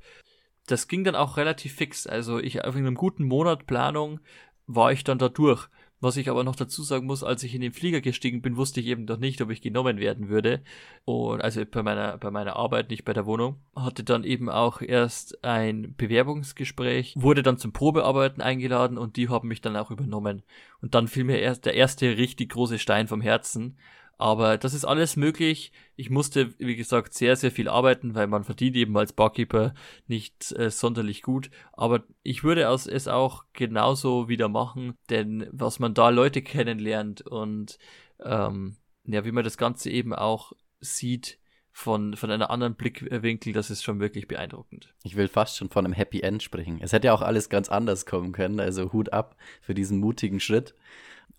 Das 0.67 0.87
ging 0.87 1.03
dann 1.03 1.15
auch 1.15 1.37
relativ 1.37 1.75
fix. 1.75 2.07
Also 2.07 2.39
ich 2.39 2.63
auf 2.63 2.75
einem 2.75 2.95
guten 2.95 3.25
Monat 3.25 3.67
Planung 3.67 4.19
war 4.67 4.91
ich 4.91 5.03
dann 5.03 5.19
da 5.19 5.29
durch. 5.29 5.69
Was 6.01 6.17
ich 6.17 6.29
aber 6.29 6.43
noch 6.43 6.55
dazu 6.55 6.83
sagen 6.83 7.07
muss, 7.07 7.23
als 7.23 7.43
ich 7.43 7.55
in 7.55 7.61
den 7.61 7.71
Flieger 7.71 8.01
gestiegen 8.01 8.41
bin, 8.41 8.57
wusste 8.57 8.81
ich 8.81 8.87
eben 8.87 9.05
noch 9.05 9.17
nicht, 9.17 9.41
ob 9.41 9.49
ich 9.49 9.61
genommen 9.61 9.97
werden 9.97 10.27
würde. 10.27 10.61
Und 11.05 11.41
also 11.41 11.63
bei 11.65 11.83
meiner, 11.83 12.17
bei 12.17 12.31
meiner 12.31 12.57
Arbeit, 12.57 12.89
nicht 12.89 13.05
bei 13.05 13.13
der 13.13 13.25
Wohnung. 13.25 13.61
Hatte 13.75 14.03
dann 14.03 14.23
eben 14.23 14.49
auch 14.49 14.81
erst 14.81 15.43
ein 15.43 15.95
Bewerbungsgespräch, 15.95 17.13
wurde 17.17 17.43
dann 17.43 17.57
zum 17.57 17.71
Probearbeiten 17.71 18.41
eingeladen 18.41 18.97
und 18.97 19.15
die 19.15 19.29
haben 19.29 19.47
mich 19.47 19.61
dann 19.61 19.77
auch 19.77 19.89
übernommen. 19.89 20.43
Und 20.81 20.95
dann 20.95 21.07
fiel 21.07 21.23
mir 21.23 21.39
erst 21.39 21.65
der 21.65 21.75
erste 21.75 22.17
richtig 22.17 22.51
große 22.51 22.77
Stein 22.77 23.07
vom 23.07 23.21
Herzen, 23.21 23.77
aber 24.17 24.57
das 24.57 24.73
ist 24.73 24.85
alles 24.85 25.15
möglich. 25.15 25.71
Ich 25.95 26.09
musste, 26.09 26.53
wie 26.59 26.75
gesagt, 26.75 27.13
sehr, 27.13 27.35
sehr 27.35 27.51
viel 27.51 27.67
arbeiten, 27.67 28.15
weil 28.15 28.27
man 28.27 28.43
verdient 28.43 28.75
eben 28.75 28.97
als 28.97 29.13
Barkeeper 29.13 29.73
nicht 30.07 30.51
äh, 30.53 30.69
sonderlich 30.69 31.21
gut. 31.21 31.49
Aber 31.73 32.03
ich 32.23 32.43
würde 32.43 32.61
es 32.63 33.07
auch 33.07 33.43
genauso 33.53 34.29
wieder 34.29 34.47
machen, 34.47 34.97
denn 35.09 35.47
was 35.51 35.79
man 35.79 35.93
da 35.93 36.09
Leute 36.09 36.41
kennenlernt 36.41 37.21
und 37.21 37.77
ähm, 38.23 38.77
ja, 39.05 39.25
wie 39.25 39.31
man 39.31 39.43
das 39.43 39.57
Ganze 39.57 39.89
eben 39.89 40.13
auch 40.13 40.53
sieht, 40.79 41.39
von, 41.77 42.15
von 42.15 42.31
einer 42.31 42.51
anderen 42.51 42.75
Blickwinkel, 42.75 43.51
das 43.51 43.69
ist 43.69 43.83
schon 43.83 43.99
wirklich 43.99 44.29
beeindruckend. 44.29 44.93
Ich 45.03 45.17
will 45.17 45.27
fast 45.27 45.57
schon 45.57 45.69
von 45.69 45.83
einem 45.83 45.93
Happy 45.93 46.21
End 46.21 46.41
sprechen. 46.41 46.79
Es 46.81 46.93
hätte 46.93 47.07
ja 47.07 47.13
auch 47.13 47.21
alles 47.21 47.49
ganz 47.49 47.67
anders 47.67 48.05
kommen 48.05 48.31
können, 48.31 48.61
also 48.61 48.93
Hut 48.93 49.11
ab 49.11 49.35
für 49.59 49.73
diesen 49.73 49.99
mutigen 49.99 50.39
Schritt. 50.39 50.73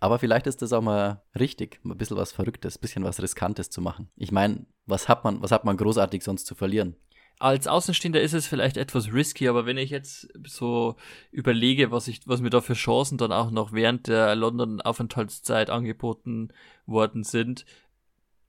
Aber 0.00 0.18
vielleicht 0.18 0.46
ist 0.46 0.62
das 0.62 0.72
auch 0.72 0.82
mal 0.82 1.22
richtig, 1.38 1.80
ein 1.84 1.96
bisschen 1.96 2.16
was 2.16 2.32
Verrücktes, 2.32 2.76
ein 2.76 2.80
bisschen 2.80 3.04
was 3.04 3.22
Riskantes 3.22 3.70
zu 3.70 3.80
machen. 3.80 4.08
Ich 4.16 4.30
meine, 4.32 4.66
was 4.84 5.08
hat 5.08 5.24
man, 5.24 5.42
was 5.42 5.52
hat 5.52 5.64
man 5.64 5.76
großartig 5.76 6.22
sonst 6.22 6.46
zu 6.46 6.54
verlieren? 6.54 6.96
Als 7.38 7.66
Außenstehender 7.66 8.20
ist 8.20 8.32
es 8.32 8.46
vielleicht 8.46 8.78
etwas 8.78 9.12
risky, 9.12 9.48
aber 9.48 9.66
wenn 9.66 9.76
ich 9.76 9.90
jetzt 9.90 10.28
so 10.46 10.96
überlege, 11.30 11.90
was 11.90 12.08
ich, 12.08 12.20
was 12.26 12.40
mir 12.40 12.48
da 12.48 12.62
für 12.62 12.72
Chancen 12.72 13.18
dann 13.18 13.32
auch 13.32 13.50
noch 13.50 13.72
während 13.72 14.06
der 14.06 14.34
London-Aufenthaltszeit 14.34 15.68
angeboten 15.68 16.48
worden 16.86 17.24
sind, 17.24 17.66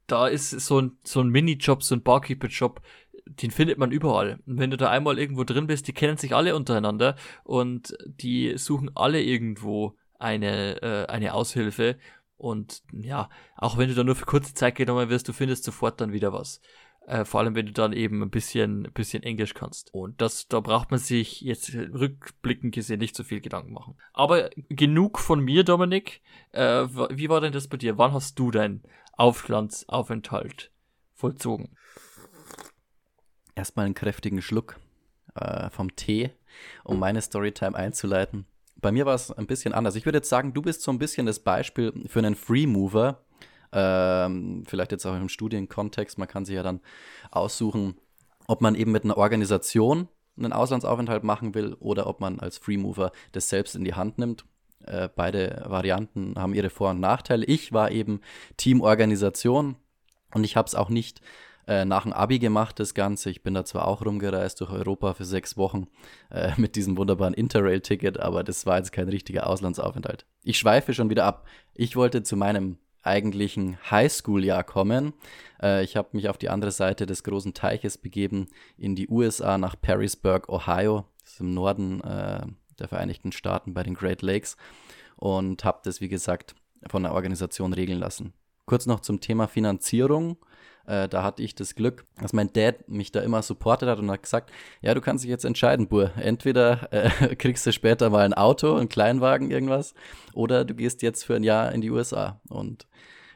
da 0.08 0.28
ist 0.28 0.52
so 0.52 0.80
ein, 0.80 0.98
so 1.04 1.20
ein 1.20 1.28
Minijob, 1.28 1.84
so 1.84 1.96
ein 1.96 2.02
Barkeeper-Job, 2.02 2.82
den 3.26 3.52
findet 3.52 3.78
man 3.78 3.92
überall. 3.92 4.40
Und 4.46 4.58
wenn 4.58 4.72
du 4.72 4.78
da 4.78 4.90
einmal 4.90 5.20
irgendwo 5.20 5.44
drin 5.44 5.68
bist, 5.68 5.88
die 5.90 5.94
kennen 5.94 6.16
sich 6.16 6.34
alle 6.34 6.56
untereinander 6.56 7.18
und 7.44 7.98
die 8.06 8.58
suchen 8.58 8.90
alle 8.96 9.22
irgendwo 9.22 9.98
eine, 10.20 10.82
äh, 10.82 11.06
eine 11.08 11.34
Aushilfe. 11.34 11.98
Und 12.38 12.84
ja, 12.92 13.30
auch 13.56 13.78
wenn 13.78 13.90
du 13.90 13.96
da 13.96 14.04
nur 14.04 14.16
für 14.16 14.26
kurze 14.26 14.54
Zeit 14.54 14.76
genommen 14.76 15.10
wirst, 15.10 15.28
du 15.28 15.34
findest 15.34 15.64
sofort 15.64 16.00
dann 16.02 16.14
wieder 16.14 16.34
was. 16.34 16.62
Äh, 17.08 17.24
vor 17.24 17.40
allem, 17.40 17.56
wenn 17.56 17.66
du 17.66 17.72
dann 17.72 17.94
eben 17.94 18.22
ein 18.22 18.30
bisschen, 18.30 18.86
ein 18.86 18.92
bisschen 18.92 19.24
Englisch 19.24 19.54
kannst. 19.54 19.94
Und 19.94 20.22
das, 20.22 20.50
da 20.50 20.60
braucht 20.60 20.92
man 20.92 21.00
sich 21.00 21.42
jetzt 21.42 21.74
rückblickend 21.74 22.76
gesehen 22.76 23.00
nicht 23.00 23.16
so 23.16 23.24
viel 23.24 23.40
Gedanken 23.40 23.72
machen. 23.72 23.96
Aber 24.14 24.50
genug 24.70 25.18
von 25.18 25.40
mir, 25.40 25.64
Dominik. 25.64 26.22
Äh, 26.52 26.86
wie 27.12 27.30
war 27.30 27.40
denn 27.40 27.54
das 27.54 27.70
bei 27.70 27.78
dir? 27.78 27.98
Wann 27.98 28.14
hast 28.14 28.38
du 28.38 28.52
deinen 28.52 28.84
Auflandsaufenthalt 29.14 30.72
vollzogen? 31.16 31.70
Erstmal 33.56 33.86
einen 33.86 33.96
kräftigen 33.96 34.42
Schluck 34.42 34.78
äh, 35.36 35.70
vom 35.70 35.96
Tee, 35.96 36.32
um 36.84 37.00
meine 37.00 37.22
Storytime 37.22 37.76
einzuleiten. 37.76 38.46
Bei 38.80 38.92
mir 38.92 39.06
war 39.06 39.16
es 39.16 39.32
ein 39.32 39.48
bisschen 39.48 39.74
anders. 39.74 39.96
Ich 39.96 40.06
würde 40.06 40.20
jetzt 40.20 40.30
sagen, 40.30 40.54
du 40.54 40.62
bist 40.62 40.82
so 40.82 40.92
ein 40.92 41.00
bisschen 41.00 41.26
das 41.26 41.40
Beispiel 41.40 41.94
für 42.08 42.20
einen 42.20 42.36
Free 42.36 42.68
Mover. 42.68 43.24
Ähm, 43.72 44.64
vielleicht 44.68 44.92
jetzt 44.92 45.06
auch 45.06 45.16
im 45.16 45.30
Studienkontext. 45.30 46.18
Man 46.18 46.28
kann 46.28 46.46
sich 46.46 46.56
ja 46.56 46.64
dann 46.64 46.80
aussuchen, 47.32 47.96
ob 48.48 48.62
man 48.62 48.76
eben 48.76 48.92
mit 48.92 49.04
einer 49.04 49.18
Organisation 49.18 50.08
einen 50.38 50.54
Auslandsaufenthalt 50.54 51.24
machen 51.24 51.56
will 51.56 51.76
oder 51.80 52.08
ob 52.08 52.22
man 52.22 52.40
als 52.40 52.58
Free 52.58 52.78
Mover 52.78 53.12
das 53.32 53.50
selbst 53.50 53.76
in 53.76 53.84
die 53.84 53.96
Hand 53.96 54.20
nimmt. 54.20 54.46
Äh, 54.86 55.10
beide 55.14 55.64
Varianten 55.68 56.36
haben 56.38 56.54
ihre 56.54 56.70
Vor- 56.70 56.92
und 56.92 57.00
Nachteile. 57.00 57.46
Ich 57.46 57.74
war 57.74 57.92
eben 57.92 58.22
Teamorganisation 58.56 59.76
und 60.34 60.44
ich 60.44 60.56
habe 60.56 60.68
es 60.68 60.76
auch 60.76 60.90
nicht 60.90 61.22
äh, 61.68 61.86
nach 61.86 62.04
dem 62.04 62.14
Abi 62.14 62.40
gemacht, 62.40 62.80
das 62.80 62.94
Ganze. 62.94 63.30
Ich 63.30 63.44
bin 63.44 63.54
da 63.54 63.66
zwar 63.66 63.88
auch 63.88 64.06
rumgereist 64.06 64.60
durch 64.62 64.72
Europa 64.72 65.14
für 65.14 65.26
sechs 65.26 65.58
Wochen 65.58 65.88
äh, 66.32 66.52
mit 66.58 66.76
diesem 66.76 66.98
wunderbaren 66.98 67.34
Interrail-Ticket, 67.34 68.20
aber 68.20 68.44
das 68.44 68.66
war 68.66 68.78
jetzt 68.78 68.92
kein 68.92 69.10
richtiger 69.10 69.48
Auslandsaufenthalt. 69.48 70.26
Ich 70.44 70.58
schweife 70.58 70.94
schon 70.94 71.10
wieder 71.10 71.26
ab. 71.26 71.46
Ich 71.74 71.96
wollte 71.96 72.24
zu 72.24 72.38
meinem 72.38 72.78
eigentlichen 73.04 73.78
Highschool-Jahr 73.90 74.64
kommen. 74.64 75.14
Äh, 75.62 75.84
ich 75.84 75.96
habe 75.98 76.10
mich 76.12 76.30
auf 76.30 76.38
die 76.38 76.50
andere 76.50 76.72
Seite 76.72 77.06
des 77.06 77.24
großen 77.24 77.54
Teiches 77.54 77.98
begeben, 77.98 78.48
in 78.78 78.96
die 78.96 79.08
USA, 79.10 79.58
nach 79.58 79.76
Perrysburg, 79.80 80.50
Ohio. 80.50 81.06
Das 81.24 81.34
ist 81.34 81.40
im 81.40 81.54
Norden 81.54 82.02
äh, 82.02 82.46
der 82.80 82.88
Vereinigten 82.88 83.32
Staaten 83.32 83.74
bei 83.74 83.84
den 83.84 83.94
Great 83.94 84.22
Lakes. 84.22 84.58
Und 85.16 85.64
habe 85.64 85.80
das, 85.84 86.00
wie 86.00 86.10
gesagt, 86.10 86.56
von 86.88 87.04
der 87.04 87.14
Organisation 87.14 87.74
regeln 87.74 88.00
lassen. 88.00 88.34
Kurz 88.66 88.86
noch 88.86 89.00
zum 89.00 89.20
Thema 89.20 89.48
Finanzierung. 89.48 90.38
Äh, 90.88 91.10
da 91.10 91.22
hatte 91.22 91.44
ich 91.44 91.54
das 91.54 91.76
Glück, 91.76 92.06
dass 92.20 92.34
mein 92.34 92.52
Dad 92.54 92.88
mich 92.88 93.12
da 93.12 93.20
immer 93.20 93.42
supportet 93.42 93.90
hat 93.90 94.00
und 94.00 94.10
hat 94.10 94.24
gesagt, 94.24 94.52
ja, 94.82 94.94
du 94.94 95.02
kannst 95.02 95.24
dich 95.24 95.30
jetzt 95.30 95.46
entscheiden, 95.46 95.88
Bur. 95.88 96.12
Entweder 96.16 96.92
äh, 96.92 97.36
kriegst 97.36 97.66
du 97.68 97.74
später 97.74 98.10
mal 98.10 98.26
ein 98.26 98.34
Auto, 98.34 98.76
einen 98.76 98.90
Kleinwagen, 98.90 99.52
irgendwas, 99.52 99.94
oder 100.34 100.66
du 100.66 100.74
gehst 100.74 101.02
jetzt 101.02 101.24
für 101.24 101.36
ein 101.36 101.44
Jahr 101.44 101.72
in 101.74 101.82
die 101.82 101.92
USA. 101.92 102.42
Und 102.50 102.88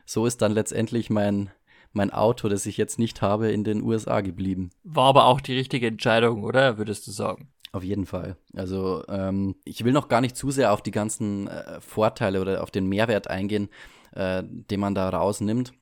so 0.06 0.26
ist 0.26 0.42
dann 0.42 0.54
letztendlich 0.54 1.10
mein, 1.10 1.52
mein 1.92 2.12
Auto, 2.12 2.48
das 2.48 2.66
ich 2.66 2.78
jetzt 2.78 2.98
nicht 2.98 3.22
habe, 3.22 3.52
in 3.52 3.64
den 3.66 3.84
USA 3.84 4.22
geblieben. 4.22 4.72
War 4.84 5.10
aber 5.10 5.26
auch 5.26 5.42
die 5.42 5.56
richtige 5.56 5.88
Entscheidung, 5.88 6.44
oder 6.44 6.78
würdest 6.78 7.06
du 7.06 7.12
sagen? 7.12 7.50
Auf 7.74 7.84
jeden 7.84 8.06
Fall. 8.06 8.38
Also 8.54 9.04
ähm, 9.08 9.56
ich 9.64 9.84
will 9.84 9.94
noch 9.94 10.10
gar 10.10 10.22
nicht 10.22 10.36
zu 10.36 10.52
sehr 10.52 10.74
auf 10.74 10.82
die 10.82 10.92
ganzen 10.92 11.48
äh, 11.48 11.80
Vorteile 11.80 12.42
oder 12.42 12.64
auf 12.64 12.72
den 12.72 12.86
Mehrwert 12.88 13.30
eingehen, 13.30 13.70
äh, 14.14 14.44
den 14.44 14.80
man 14.80 14.96
da 14.96 15.10
rausnimmt. 15.10 15.74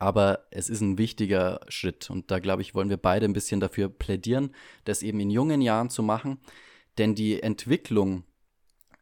Aber 0.00 0.46
es 0.50 0.70
ist 0.70 0.80
ein 0.80 0.96
wichtiger 0.96 1.60
Schritt 1.68 2.08
und 2.08 2.30
da 2.30 2.38
glaube 2.38 2.62
ich, 2.62 2.74
wollen 2.74 2.88
wir 2.88 2.96
beide 2.96 3.26
ein 3.26 3.34
bisschen 3.34 3.60
dafür 3.60 3.90
plädieren, 3.90 4.54
das 4.84 5.02
eben 5.02 5.20
in 5.20 5.30
jungen 5.30 5.60
Jahren 5.60 5.90
zu 5.90 6.02
machen. 6.02 6.38
Denn 6.96 7.14
die 7.14 7.42
Entwicklung, 7.42 8.24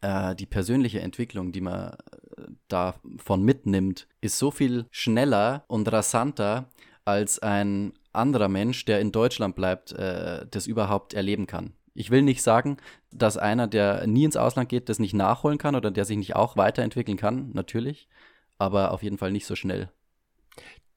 äh, 0.01 0.35
die 0.35 0.47
persönliche 0.47 1.01
Entwicklung, 1.01 1.53
die 1.53 1.61
man 1.61 1.93
äh, 1.93 2.43
davon 2.67 3.45
mitnimmt, 3.45 4.09
ist 4.21 4.39
so 4.39 4.51
viel 4.51 4.87
schneller 4.91 5.65
und 5.69 5.91
rasanter 5.91 6.69
als 7.05 7.39
ein 7.39 7.93
anderer 8.13 8.49
Mensch, 8.49 8.85
der 8.85 9.01
in 9.01 9.13
Deutschland 9.13 9.55
bleibt, 9.55 9.93
äh, 9.93 10.47
das 10.51 10.67
überhaupt 10.67 11.15
erleben 11.15 11.47
kann. 11.47 11.75
Ich 11.95 12.11
will 12.11 12.23
nicht 12.23 12.43
sagen, 12.43 12.77
dass 13.13 13.37
einer, 13.37 13.69
der 13.69 14.05
nie 14.09 14.25
ins 14.25 14.37
Ausland 14.37 14.69
geht, 14.69 14.89
das 14.89 14.99
nicht 14.99 15.15
nachholen 15.15 15.59
kann 15.59 15.77
oder 15.77 15.93
der 15.93 16.05
sich 16.05 16.17
nicht 16.17 16.35
auch 16.35 16.57
weiterentwickeln 16.57 17.17
kann, 17.17 17.51
natürlich, 17.53 18.09
aber 18.59 18.91
auf 18.91 19.05
jeden 19.05 19.19
Fall 19.19 19.31
nicht 19.31 19.47
so 19.47 19.55
schnell. 19.55 19.91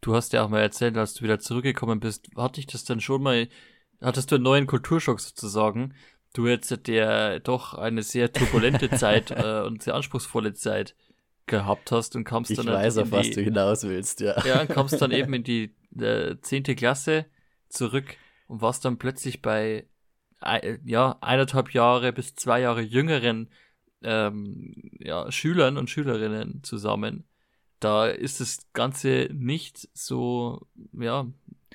Du 0.02 0.16
hast 0.16 0.34
ja 0.34 0.44
auch 0.44 0.50
mal 0.50 0.62
erzählt, 0.62 0.98
als 0.98 1.14
du 1.14 1.24
wieder 1.24 1.40
zurückgekommen 1.40 2.00
bist, 2.00 2.30
hatte 2.36 2.60
ich 2.60 2.68
das 2.68 2.84
dann 2.84 3.00
schon 3.00 3.22
mal, 3.22 3.48
hattest 4.02 4.32
du 4.32 4.36
einen 4.36 4.44
neuen 4.44 4.68
Kulturschock 4.68 5.20
sozusagen? 5.20 5.94
Du 6.34 6.48
jetzt 6.48 6.88
der 6.88 7.40
doch 7.40 7.76
eine 7.76 8.02
sehr 8.02 8.34
turbulente 8.34 8.90
Zeit 8.98 9.32
äh, 9.32 9.62
und 9.62 9.84
sehr 9.84 9.94
anspruchsvolle 9.94 10.54
Zeit 10.54 10.96
gehabt 11.46 11.92
hast 11.92 12.16
und 12.16 12.24
kamst 12.24 12.52
ich 12.52 12.58
dann 12.58 12.68
ich 12.68 12.74
weiß, 12.74 12.98
auf 12.98 13.10
die, 13.10 13.12
was 13.12 13.30
du 13.32 13.42
hinaus 13.42 13.84
willst, 13.84 14.22
ja. 14.22 14.44
Ja, 14.46 14.62
und 14.62 14.70
kamst 14.70 15.00
dann 15.02 15.12
eben 15.12 15.34
in 15.36 15.44
die 15.44 15.76
äh, 16.00 16.38
zehnte 16.42 16.76
Klasse 16.76 17.26
zurück 17.70 18.16
und 18.48 18.62
warst 18.62 18.86
dann 18.86 18.98
plötzlich 18.98 19.42
bei 19.42 19.86
äh, 20.42 20.78
ja 20.84 21.18
eineinhalb 21.22 21.74
Jahre 21.74 22.12
bis 22.12 22.36
zwei 22.36 22.62
Jahre 22.62 22.82
jüngeren 22.82 23.50
ähm, 24.02 24.74
ja, 25.00 25.32
Schülern 25.32 25.78
und 25.78 25.90
Schülerinnen 25.90 26.64
zusammen 26.64 27.26
da 27.82 28.08
ist 28.08 28.40
das 28.40 28.60
Ganze 28.74 29.30
nicht 29.34 29.90
so, 29.94 30.66
ja, 30.94 31.28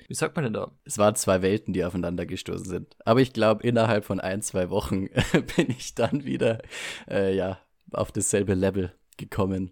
wie 0.07 0.13
sagt 0.13 0.35
man 0.35 0.45
denn 0.45 0.53
da? 0.53 0.71
Es 0.85 0.97
waren 0.97 1.15
zwei 1.15 1.41
Welten, 1.41 1.73
die 1.73 1.83
aufeinander 1.83 2.25
gestoßen 2.25 2.65
sind. 2.65 2.95
Aber 3.05 3.19
ich 3.19 3.33
glaube, 3.33 3.67
innerhalb 3.67 4.05
von 4.05 4.19
ein, 4.19 4.41
zwei 4.41 4.69
Wochen 4.69 5.09
bin 5.57 5.69
ich 5.69 5.95
dann 5.95 6.23
wieder, 6.23 6.61
äh, 7.09 7.35
ja, 7.35 7.59
auf 7.91 8.11
dasselbe 8.11 8.53
Level 8.53 8.93
gekommen. 9.17 9.71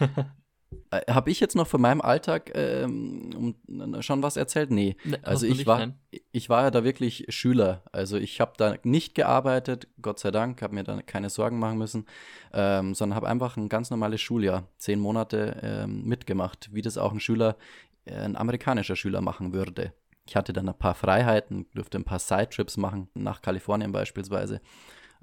Äh, 0.90 1.12
Habe 1.12 1.30
ich 1.30 1.40
jetzt 1.40 1.56
noch 1.56 1.66
von 1.66 1.80
meinem 1.80 2.00
Alltag 2.00 2.52
ähm, 2.54 3.54
schon 4.00 4.22
was 4.22 4.36
erzählt? 4.36 4.70
Nee. 4.70 4.96
Ne, 5.04 5.18
also 5.22 5.46
ich 5.46 5.66
war, 5.66 5.92
ich 6.32 6.48
war 6.48 6.64
ja 6.64 6.70
da 6.70 6.84
wirklich 6.84 7.26
Schüler. 7.28 7.82
Also 7.92 8.16
ich 8.16 8.40
habe 8.40 8.52
da 8.56 8.76
nicht 8.82 9.14
gearbeitet, 9.14 9.88
Gott 10.00 10.18
sei 10.18 10.30
Dank, 10.30 10.62
habe 10.62 10.74
mir 10.74 10.84
da 10.84 11.02
keine 11.02 11.30
Sorgen 11.30 11.58
machen 11.58 11.78
müssen, 11.78 12.06
ähm, 12.52 12.94
sondern 12.94 13.16
habe 13.16 13.28
einfach 13.28 13.56
ein 13.56 13.68
ganz 13.68 13.90
normales 13.90 14.20
Schuljahr, 14.20 14.68
zehn 14.78 15.00
Monate 15.00 15.60
ähm, 15.62 16.04
mitgemacht, 16.04 16.70
wie 16.72 16.82
das 16.82 16.98
auch 16.98 17.12
ein 17.12 17.20
Schüler, 17.20 17.56
äh, 18.04 18.14
ein 18.14 18.36
amerikanischer 18.36 18.96
Schüler 18.96 19.20
machen 19.20 19.52
würde. 19.52 19.92
Ich 20.28 20.34
hatte 20.34 20.52
dann 20.52 20.68
ein 20.68 20.78
paar 20.78 20.94
Freiheiten, 20.94 21.66
durfte 21.74 21.98
ein 21.98 22.04
paar 22.04 22.18
Sidetrips 22.18 22.76
machen, 22.76 23.08
nach 23.14 23.42
Kalifornien 23.42 23.92
beispielsweise. 23.92 24.60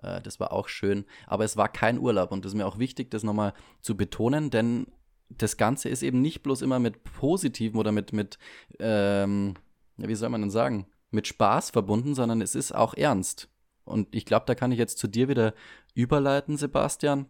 Äh, 0.01 0.21
das 0.21 0.39
war 0.39 0.51
auch 0.51 0.67
schön. 0.67 1.05
Aber 1.27 1.43
es 1.43 1.57
war 1.57 1.69
kein 1.69 1.99
Urlaub 1.99 2.31
und 2.31 2.45
das 2.45 2.51
ist 2.53 2.57
mir 2.57 2.65
auch 2.65 2.79
wichtig, 2.79 3.11
das 3.11 3.23
nochmal 3.23 3.53
zu 3.81 3.97
betonen, 3.97 4.49
denn 4.49 4.87
das 5.29 5.57
Ganze 5.57 5.89
ist 5.89 6.03
eben 6.03 6.21
nicht 6.21 6.43
bloß 6.43 6.61
immer 6.61 6.79
mit 6.79 7.03
positiven 7.03 7.79
oder 7.79 7.91
mit, 7.91 8.13
mit 8.13 8.37
ähm, 8.79 9.55
wie 9.97 10.15
soll 10.15 10.29
man 10.29 10.41
denn 10.41 10.49
sagen, 10.49 10.87
mit 11.11 11.27
Spaß 11.27 11.71
verbunden, 11.71 12.15
sondern 12.15 12.41
es 12.41 12.55
ist 12.55 12.73
auch 12.73 12.93
ernst. 12.93 13.49
Und 13.85 14.13
ich 14.15 14.25
glaube, 14.25 14.45
da 14.45 14.55
kann 14.55 14.71
ich 14.71 14.79
jetzt 14.79 14.97
zu 14.97 15.07
dir 15.07 15.27
wieder 15.27 15.53
überleiten, 15.93 16.57
Sebastian. 16.57 17.27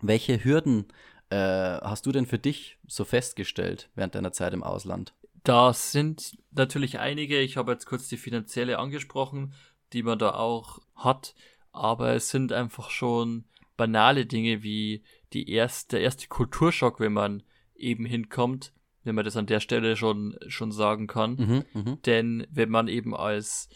Welche 0.00 0.42
Hürden 0.44 0.86
äh, 1.30 1.36
hast 1.36 2.06
du 2.06 2.12
denn 2.12 2.26
für 2.26 2.38
dich 2.38 2.78
so 2.86 3.04
festgestellt 3.04 3.90
während 3.94 4.14
deiner 4.14 4.32
Zeit 4.32 4.54
im 4.54 4.62
Ausland? 4.62 5.14
Da 5.44 5.72
sind 5.72 6.38
natürlich 6.52 6.98
einige. 6.98 7.40
Ich 7.40 7.56
habe 7.56 7.72
jetzt 7.72 7.86
kurz 7.86 8.08
die 8.08 8.16
finanzielle 8.16 8.78
angesprochen, 8.78 9.54
die 9.92 10.02
man 10.02 10.18
da 10.18 10.34
auch 10.34 10.78
hat. 10.94 11.34
Aber 11.72 12.14
es 12.14 12.30
sind 12.30 12.52
einfach 12.52 12.90
schon 12.90 13.44
banale 13.78 14.26
Dinge 14.26 14.62
wie 14.62 15.02
die 15.32 15.50
erste, 15.50 15.96
der 15.96 16.02
erste 16.02 16.28
Kulturschock, 16.28 17.00
wenn 17.00 17.14
man 17.14 17.42
eben 17.74 18.04
hinkommt, 18.04 18.74
wenn 19.04 19.14
man 19.14 19.24
das 19.24 19.38
an 19.38 19.46
der 19.46 19.60
Stelle 19.60 19.96
schon, 19.96 20.36
schon 20.48 20.72
sagen 20.72 21.06
kann. 21.06 21.64
Mhm, 21.74 21.80
mh. 21.80 21.98
Denn 22.04 22.46
wenn 22.50 22.68
man 22.68 22.88
eben 22.88 23.16
als 23.16 23.70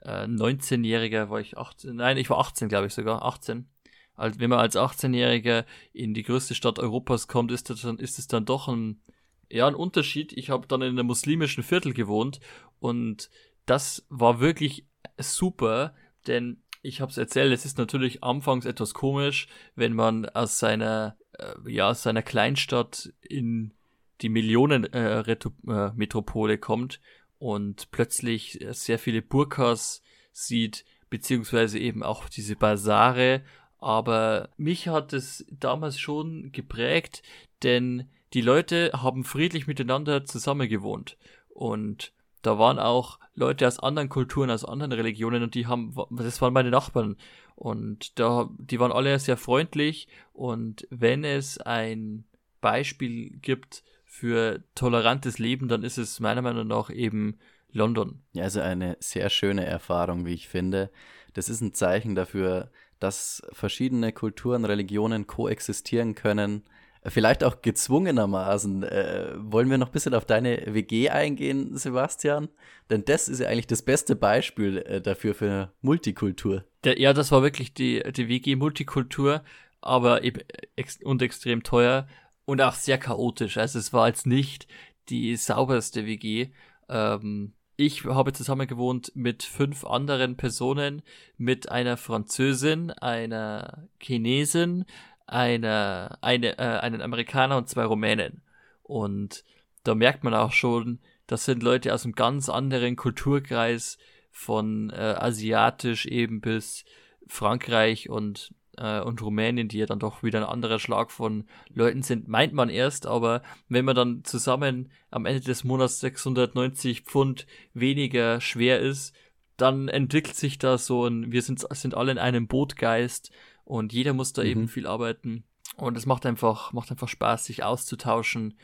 äh, 0.00 0.24
19-Jähriger, 0.24 1.28
war 1.28 1.40
ich 1.40 1.58
18, 1.58 1.96
nein, 1.96 2.16
ich 2.16 2.30
war 2.30 2.38
18, 2.38 2.68
glaube 2.68 2.86
ich 2.86 2.94
sogar, 2.94 3.22
18. 3.22 3.68
Also 4.14 4.40
wenn 4.40 4.48
man 4.48 4.60
als 4.60 4.76
18-Jähriger 4.76 5.66
in 5.92 6.14
die 6.14 6.22
größte 6.22 6.54
Stadt 6.54 6.78
Europas 6.78 7.28
kommt, 7.28 7.52
ist 7.52 7.68
das 7.68 7.82
dann, 7.82 7.98
ist 7.98 8.18
es 8.18 8.28
dann 8.28 8.46
doch 8.46 8.68
ein, 8.68 9.02
ja, 9.50 9.66
ein 9.66 9.74
Unterschied. 9.74 10.32
Ich 10.32 10.50
habe 10.50 10.66
dann 10.66 10.82
in 10.82 10.90
einem 10.90 11.06
muslimischen 11.06 11.62
Viertel 11.62 11.92
gewohnt 11.92 12.40
und 12.78 13.28
das 13.66 14.06
war 14.08 14.40
wirklich 14.40 14.86
super, 15.18 15.94
denn 16.26 16.62
ich 16.82 17.00
habe 17.00 17.10
es 17.10 17.18
erzählt, 17.18 17.52
es 17.52 17.64
ist 17.64 17.78
natürlich 17.78 18.22
anfangs 18.22 18.66
etwas 18.66 18.94
komisch, 18.94 19.48
wenn 19.74 19.92
man 19.92 20.26
aus 20.26 20.58
seiner, 20.58 21.16
äh, 21.32 21.54
ja, 21.70 21.90
aus 21.90 22.02
seiner 22.02 22.22
Kleinstadt 22.22 23.12
in 23.20 23.74
die 24.20 24.28
Millionen-Metropole 24.28 26.52
äh, 26.52 26.56
äh, 26.56 26.58
kommt 26.58 27.00
und 27.38 27.90
plötzlich 27.90 28.64
sehr 28.70 28.98
viele 28.98 29.22
Burkas 29.22 30.02
sieht, 30.32 30.84
beziehungsweise 31.08 31.78
eben 31.78 32.02
auch 32.02 32.28
diese 32.28 32.56
Basare. 32.56 33.42
Aber 33.78 34.48
mich 34.56 34.88
hat 34.88 35.12
es 35.12 35.46
damals 35.50 36.00
schon 36.00 36.50
geprägt, 36.50 37.22
denn 37.62 38.08
die 38.34 38.40
Leute 38.40 38.90
haben 38.92 39.22
friedlich 39.24 39.68
miteinander 39.68 40.24
zusammengewohnt. 40.24 41.16
Und 41.48 42.12
da 42.42 42.58
waren 42.58 42.78
auch 42.78 43.18
Leute 43.34 43.66
aus 43.66 43.78
anderen 43.78 44.08
Kulturen, 44.08 44.50
aus 44.50 44.64
anderen 44.64 44.92
Religionen 44.92 45.42
und 45.42 45.54
die 45.54 45.66
haben, 45.66 45.94
das 46.10 46.40
waren 46.40 46.52
meine 46.52 46.70
Nachbarn. 46.70 47.16
Und 47.54 48.18
da, 48.18 48.48
die 48.58 48.78
waren 48.78 48.92
alle 48.92 49.18
sehr 49.18 49.36
freundlich. 49.36 50.08
Und 50.32 50.86
wenn 50.90 51.24
es 51.24 51.58
ein 51.58 52.24
Beispiel 52.60 53.30
gibt 53.42 53.82
für 54.04 54.62
tolerantes 54.74 55.38
Leben, 55.38 55.68
dann 55.68 55.82
ist 55.82 55.98
es 55.98 56.20
meiner 56.20 56.42
Meinung 56.42 56.66
nach 56.68 56.90
eben 56.90 57.38
London. 57.70 58.22
Ja, 58.32 58.44
also 58.44 58.60
eine 58.60 58.96
sehr 59.00 59.28
schöne 59.30 59.66
Erfahrung, 59.66 60.24
wie 60.24 60.34
ich 60.34 60.48
finde. 60.48 60.90
Das 61.34 61.48
ist 61.48 61.60
ein 61.60 61.74
Zeichen 61.74 62.14
dafür, 62.14 62.70
dass 63.00 63.42
verschiedene 63.52 64.12
Kulturen, 64.12 64.64
Religionen 64.64 65.26
koexistieren 65.26 66.14
können 66.14 66.62
vielleicht 67.10 67.44
auch 67.44 67.62
gezwungenermaßen. 67.62 68.82
Äh, 68.82 69.32
wollen 69.38 69.70
wir 69.70 69.78
noch 69.78 69.88
ein 69.88 69.92
bisschen 69.92 70.14
auf 70.14 70.24
deine 70.24 70.62
WG 70.66 71.10
eingehen, 71.10 71.76
Sebastian? 71.76 72.48
Denn 72.90 73.04
das 73.04 73.28
ist 73.28 73.40
ja 73.40 73.48
eigentlich 73.48 73.66
das 73.66 73.82
beste 73.82 74.16
Beispiel 74.16 74.78
äh, 74.78 75.00
dafür 75.00 75.34
für 75.34 75.72
Multikultur. 75.80 76.64
Der, 76.84 76.98
ja, 77.00 77.12
das 77.12 77.32
war 77.32 77.42
wirklich 77.42 77.74
die, 77.74 78.02
die 78.12 78.28
WG 78.28 78.56
Multikultur, 78.56 79.42
aber 79.80 80.24
eben 80.24 80.42
ex 80.76 80.98
und 81.02 81.22
extrem 81.22 81.62
teuer 81.62 82.08
und 82.44 82.60
auch 82.60 82.74
sehr 82.74 82.98
chaotisch. 82.98 83.58
Also 83.58 83.78
es 83.78 83.92
war 83.92 84.08
jetzt 84.08 84.26
nicht 84.26 84.66
die 85.08 85.36
sauberste 85.36 86.06
WG. 86.06 86.48
Ähm, 86.88 87.52
ich 87.76 88.04
habe 88.04 88.32
zusammen 88.32 88.66
gewohnt 88.66 89.12
mit 89.14 89.44
fünf 89.44 89.84
anderen 89.84 90.36
Personen, 90.36 91.02
mit 91.36 91.70
einer 91.70 91.96
Französin, 91.96 92.90
einer 92.90 93.88
Chinesin, 94.00 94.84
eine, 95.28 96.18
eine, 96.22 96.58
äh, 96.58 96.78
einen 96.80 97.02
Amerikaner 97.02 97.56
und 97.56 97.68
zwei 97.68 97.84
Rumänen. 97.84 98.42
Und 98.82 99.44
da 99.84 99.94
merkt 99.94 100.24
man 100.24 100.34
auch 100.34 100.52
schon, 100.52 101.00
das 101.26 101.44
sind 101.44 101.62
Leute 101.62 101.92
aus 101.92 102.04
einem 102.04 102.14
ganz 102.14 102.48
anderen 102.48 102.96
Kulturkreis 102.96 103.98
von 104.30 104.90
äh, 104.90 105.14
asiatisch 105.18 106.06
eben 106.06 106.40
bis 106.40 106.84
Frankreich 107.26 108.08
und 108.08 108.54
äh, 108.78 109.00
und 109.00 109.20
Rumänien, 109.20 109.68
die 109.68 109.78
ja 109.78 109.86
dann 109.86 109.98
doch 109.98 110.22
wieder 110.22 110.40
ein 110.40 110.48
anderer 110.48 110.78
Schlag 110.78 111.10
von 111.10 111.44
Leuten 111.68 112.02
sind, 112.02 112.28
meint 112.28 112.52
man 112.52 112.70
erst, 112.70 113.06
aber 113.06 113.42
wenn 113.68 113.84
man 113.84 113.96
dann 113.96 114.24
zusammen 114.24 114.90
am 115.10 115.26
Ende 115.26 115.40
des 115.40 115.64
Monats 115.64 116.00
690 116.00 117.02
Pfund 117.02 117.46
weniger 117.74 118.40
schwer 118.40 118.80
ist, 118.80 119.14
dann 119.56 119.88
entwickelt 119.88 120.36
sich 120.36 120.58
da 120.58 120.78
so 120.78 121.06
ein, 121.06 121.32
wir 121.32 121.42
sind, 121.42 121.66
sind 121.72 121.94
alle 121.94 122.12
in 122.12 122.18
einem 122.18 122.46
Bootgeist 122.46 123.32
und 123.68 123.92
jeder 123.92 124.14
muss 124.14 124.32
da 124.32 124.42
mhm. 124.42 124.48
eben 124.48 124.68
viel 124.68 124.86
arbeiten. 124.86 125.44
Und 125.76 125.96
es 125.98 126.06
macht 126.06 126.24
einfach, 126.24 126.72
macht 126.72 126.90
einfach 126.90 127.08
Spaß, 127.08 127.44
sich 127.44 127.62
auszutauschen 127.62 128.58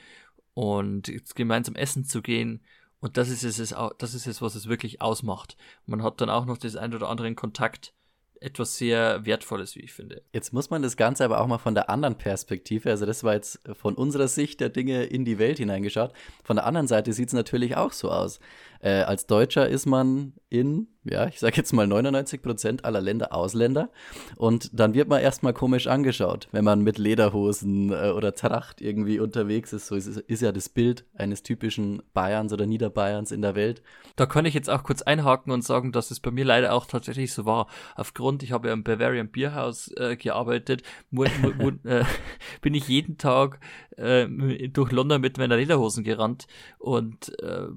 und 0.54 1.12
gemeinsam 1.34 1.74
essen 1.76 2.06
zu 2.06 2.22
gehen. 2.22 2.62
Und 3.00 3.18
das 3.18 3.28
ist 3.28 3.44
es, 3.44 3.74
das 3.98 4.14
ist 4.14 4.26
es, 4.26 4.40
was 4.40 4.54
es 4.54 4.66
wirklich 4.66 5.02
ausmacht. 5.02 5.58
Man 5.84 6.02
hat 6.02 6.22
dann 6.22 6.30
auch 6.30 6.46
noch 6.46 6.56
das 6.56 6.74
ein 6.74 6.94
oder 6.94 7.10
andere 7.10 7.28
in 7.28 7.36
Kontakt 7.36 7.92
etwas 8.40 8.76
sehr 8.76 9.24
Wertvolles, 9.26 9.76
wie 9.76 9.80
ich 9.80 9.92
finde. 9.92 10.22
Jetzt 10.32 10.52
muss 10.52 10.70
man 10.70 10.82
das 10.82 10.96
Ganze 10.96 11.24
aber 11.24 11.40
auch 11.40 11.46
mal 11.46 11.58
von 11.58 11.74
der 11.74 11.88
anderen 11.88 12.16
Perspektive, 12.16 12.90
also 12.90 13.06
das 13.06 13.24
war 13.24 13.34
jetzt 13.34 13.60
von 13.74 13.94
unserer 13.94 14.28
Sicht 14.28 14.60
der 14.60 14.68
Dinge 14.70 15.04
in 15.04 15.24
die 15.24 15.38
Welt 15.38 15.58
hineingeschaut. 15.58 16.12
Von 16.42 16.56
der 16.56 16.66
anderen 16.66 16.86
Seite 16.86 17.12
sieht 17.12 17.28
es 17.28 17.34
natürlich 17.34 17.76
auch 17.76 17.92
so 17.92 18.10
aus. 18.10 18.40
Äh, 18.84 19.00
als 19.00 19.26
Deutscher 19.26 19.66
ist 19.66 19.86
man 19.86 20.34
in, 20.50 20.88
ja, 21.04 21.26
ich 21.26 21.40
sage 21.40 21.56
jetzt 21.56 21.72
mal 21.72 21.86
99 21.86 22.42
Prozent 22.42 22.84
aller 22.84 23.00
Länder 23.00 23.34
Ausländer 23.34 23.88
und 24.36 24.78
dann 24.78 24.92
wird 24.92 25.08
man 25.08 25.22
erstmal 25.22 25.54
komisch 25.54 25.86
angeschaut, 25.86 26.48
wenn 26.52 26.64
man 26.64 26.82
mit 26.82 26.98
Lederhosen 26.98 27.92
äh, 27.92 28.10
oder 28.10 28.34
Tracht 28.34 28.82
irgendwie 28.82 29.20
unterwegs 29.20 29.72
ist. 29.72 29.86
So 29.86 29.94
ist, 29.96 30.06
ist 30.06 30.42
ja 30.42 30.52
das 30.52 30.68
Bild 30.68 31.06
eines 31.14 31.42
typischen 31.42 32.02
Bayerns 32.12 32.52
oder 32.52 32.66
Niederbayerns 32.66 33.32
in 33.32 33.40
der 33.40 33.54
Welt. 33.54 33.82
Da 34.16 34.26
kann 34.26 34.44
ich 34.44 34.52
jetzt 34.52 34.68
auch 34.68 34.82
kurz 34.82 35.00
einhaken 35.00 35.50
und 35.50 35.64
sagen, 35.64 35.90
dass 35.90 36.10
es 36.10 36.20
bei 36.20 36.30
mir 36.30 36.44
leider 36.44 36.74
auch 36.74 36.84
tatsächlich 36.84 37.32
so 37.32 37.46
war. 37.46 37.68
Aufgrund, 37.96 38.42
ich 38.42 38.52
habe 38.52 38.68
ja 38.68 38.74
im 38.74 38.84
Bavarian 38.84 39.28
Bierhaus 39.28 39.90
äh, 39.96 40.16
gearbeitet, 40.16 40.82
mu, 41.10 41.24
mu, 41.58 41.70
äh, 41.84 42.04
bin 42.60 42.74
ich 42.74 42.86
jeden 42.86 43.16
Tag 43.16 43.60
äh, 43.96 44.28
durch 44.68 44.92
London 44.92 45.22
mit 45.22 45.38
meiner 45.38 45.56
Lederhosen 45.56 46.04
gerannt 46.04 46.46
und 46.78 47.32
äh, 47.40 47.68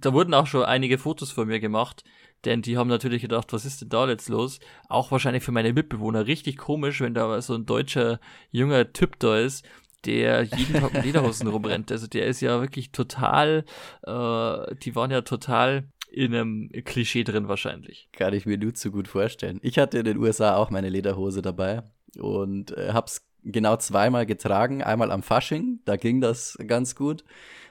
da 0.00 0.12
wurden 0.12 0.34
auch 0.34 0.46
schon 0.46 0.64
einige 0.64 0.98
Fotos 0.98 1.30
von 1.30 1.48
mir 1.48 1.60
gemacht, 1.60 2.04
denn 2.44 2.62
die 2.62 2.78
haben 2.78 2.88
natürlich 2.88 3.22
gedacht, 3.22 3.52
was 3.52 3.64
ist 3.64 3.82
denn 3.82 3.90
da 3.90 4.08
jetzt 4.08 4.28
los? 4.28 4.60
Auch 4.88 5.10
wahrscheinlich 5.10 5.42
für 5.42 5.52
meine 5.52 5.72
Mitbewohner 5.72 6.26
richtig 6.26 6.56
komisch, 6.56 7.00
wenn 7.00 7.14
da 7.14 7.40
so 7.42 7.54
ein 7.54 7.66
deutscher 7.66 8.18
junger 8.50 8.92
Typ 8.92 9.18
da 9.18 9.38
ist, 9.38 9.64
der 10.06 10.42
jeden 10.44 10.80
Tag 10.80 10.94
mit 10.94 11.04
Lederhosen 11.04 11.48
rumrennt. 11.48 11.92
Also 11.92 12.06
der 12.06 12.26
ist 12.26 12.40
ja 12.40 12.60
wirklich 12.60 12.92
total, 12.92 13.64
äh, 14.02 14.74
die 14.76 14.94
waren 14.94 15.10
ja 15.10 15.20
total 15.20 15.84
in 16.10 16.34
einem 16.34 16.70
Klischee 16.84 17.24
drin 17.24 17.48
wahrscheinlich. 17.48 18.08
Kann 18.12 18.34
ich 18.34 18.46
mir 18.46 18.58
nur 18.58 18.74
zu 18.74 18.90
gut 18.90 19.06
vorstellen. 19.06 19.60
Ich 19.62 19.78
hatte 19.78 19.98
in 19.98 20.04
den 20.04 20.16
USA 20.16 20.56
auch 20.56 20.70
meine 20.70 20.88
Lederhose 20.88 21.42
dabei 21.42 21.82
und 22.18 22.76
äh, 22.76 22.92
hab's 22.92 23.26
genau 23.44 23.76
zweimal 23.76 24.26
getragen. 24.26 24.82
Einmal 24.82 25.10
am 25.10 25.22
Fasching, 25.22 25.80
da 25.84 25.96
ging 25.96 26.20
das 26.20 26.58
ganz 26.66 26.94
gut 26.94 27.24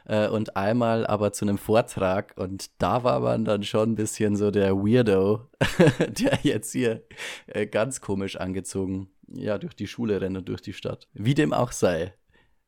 äh, 0.10 0.28
und 0.28 0.58
einmal 0.58 1.06
aber 1.06 1.32
zu 1.32 1.45
einem 1.45 1.60
Vortrag 1.60 2.34
und 2.36 2.72
da 2.82 3.04
war 3.04 3.19
man 3.19 3.45
dann 3.45 3.63
schon 3.63 3.91
ein 3.91 3.95
bisschen 3.95 4.36
so 4.36 4.50
der 4.50 4.76
Weirdo, 4.76 5.48
der 6.10 6.39
jetzt 6.41 6.72
hier 6.72 7.04
äh, 7.45 7.67
ganz 7.67 8.02
komisch 8.02 8.36
angezogen 8.36 9.12
ja 9.28 9.60
durch 9.60 9.76
die 9.76 9.88
Schule 9.88 10.19
rennt 10.19 10.38
und 10.38 10.50
durch 10.50 10.62
die 10.62 10.74
Stadt. 10.74 11.08
Wie 11.13 11.36
dem 11.36 11.54
auch 11.54 11.72
sei. 11.72 12.15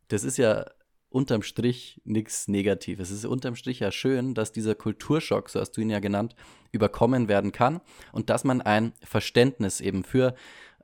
Das 0.10 0.24
ist 0.24 0.38
ja 0.38 0.66
unterm 1.10 1.42
Strich 1.42 2.00
nichts 2.06 2.48
Negatives. 2.48 3.10
Es 3.10 3.18
ist 3.18 3.26
unterm 3.26 3.56
Strich 3.56 3.80
ja 3.80 3.92
schön, 3.92 4.36
dass 4.36 4.52
dieser 4.52 4.76
Kulturschock, 4.76 5.50
so 5.50 5.60
hast 5.60 5.72
du 5.72 5.82
ihn 5.82 5.90
ja 5.90 6.00
genannt, 6.00 6.36
überkommen 6.72 7.28
werden 7.28 7.52
kann 7.52 7.82
und 8.12 8.30
dass 8.30 8.44
man 8.44 8.62
ein 8.62 8.94
Verständnis 9.04 9.82
eben 9.82 10.04
für 10.04 10.36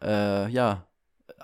äh, 0.02 0.50
ja, 0.50 0.88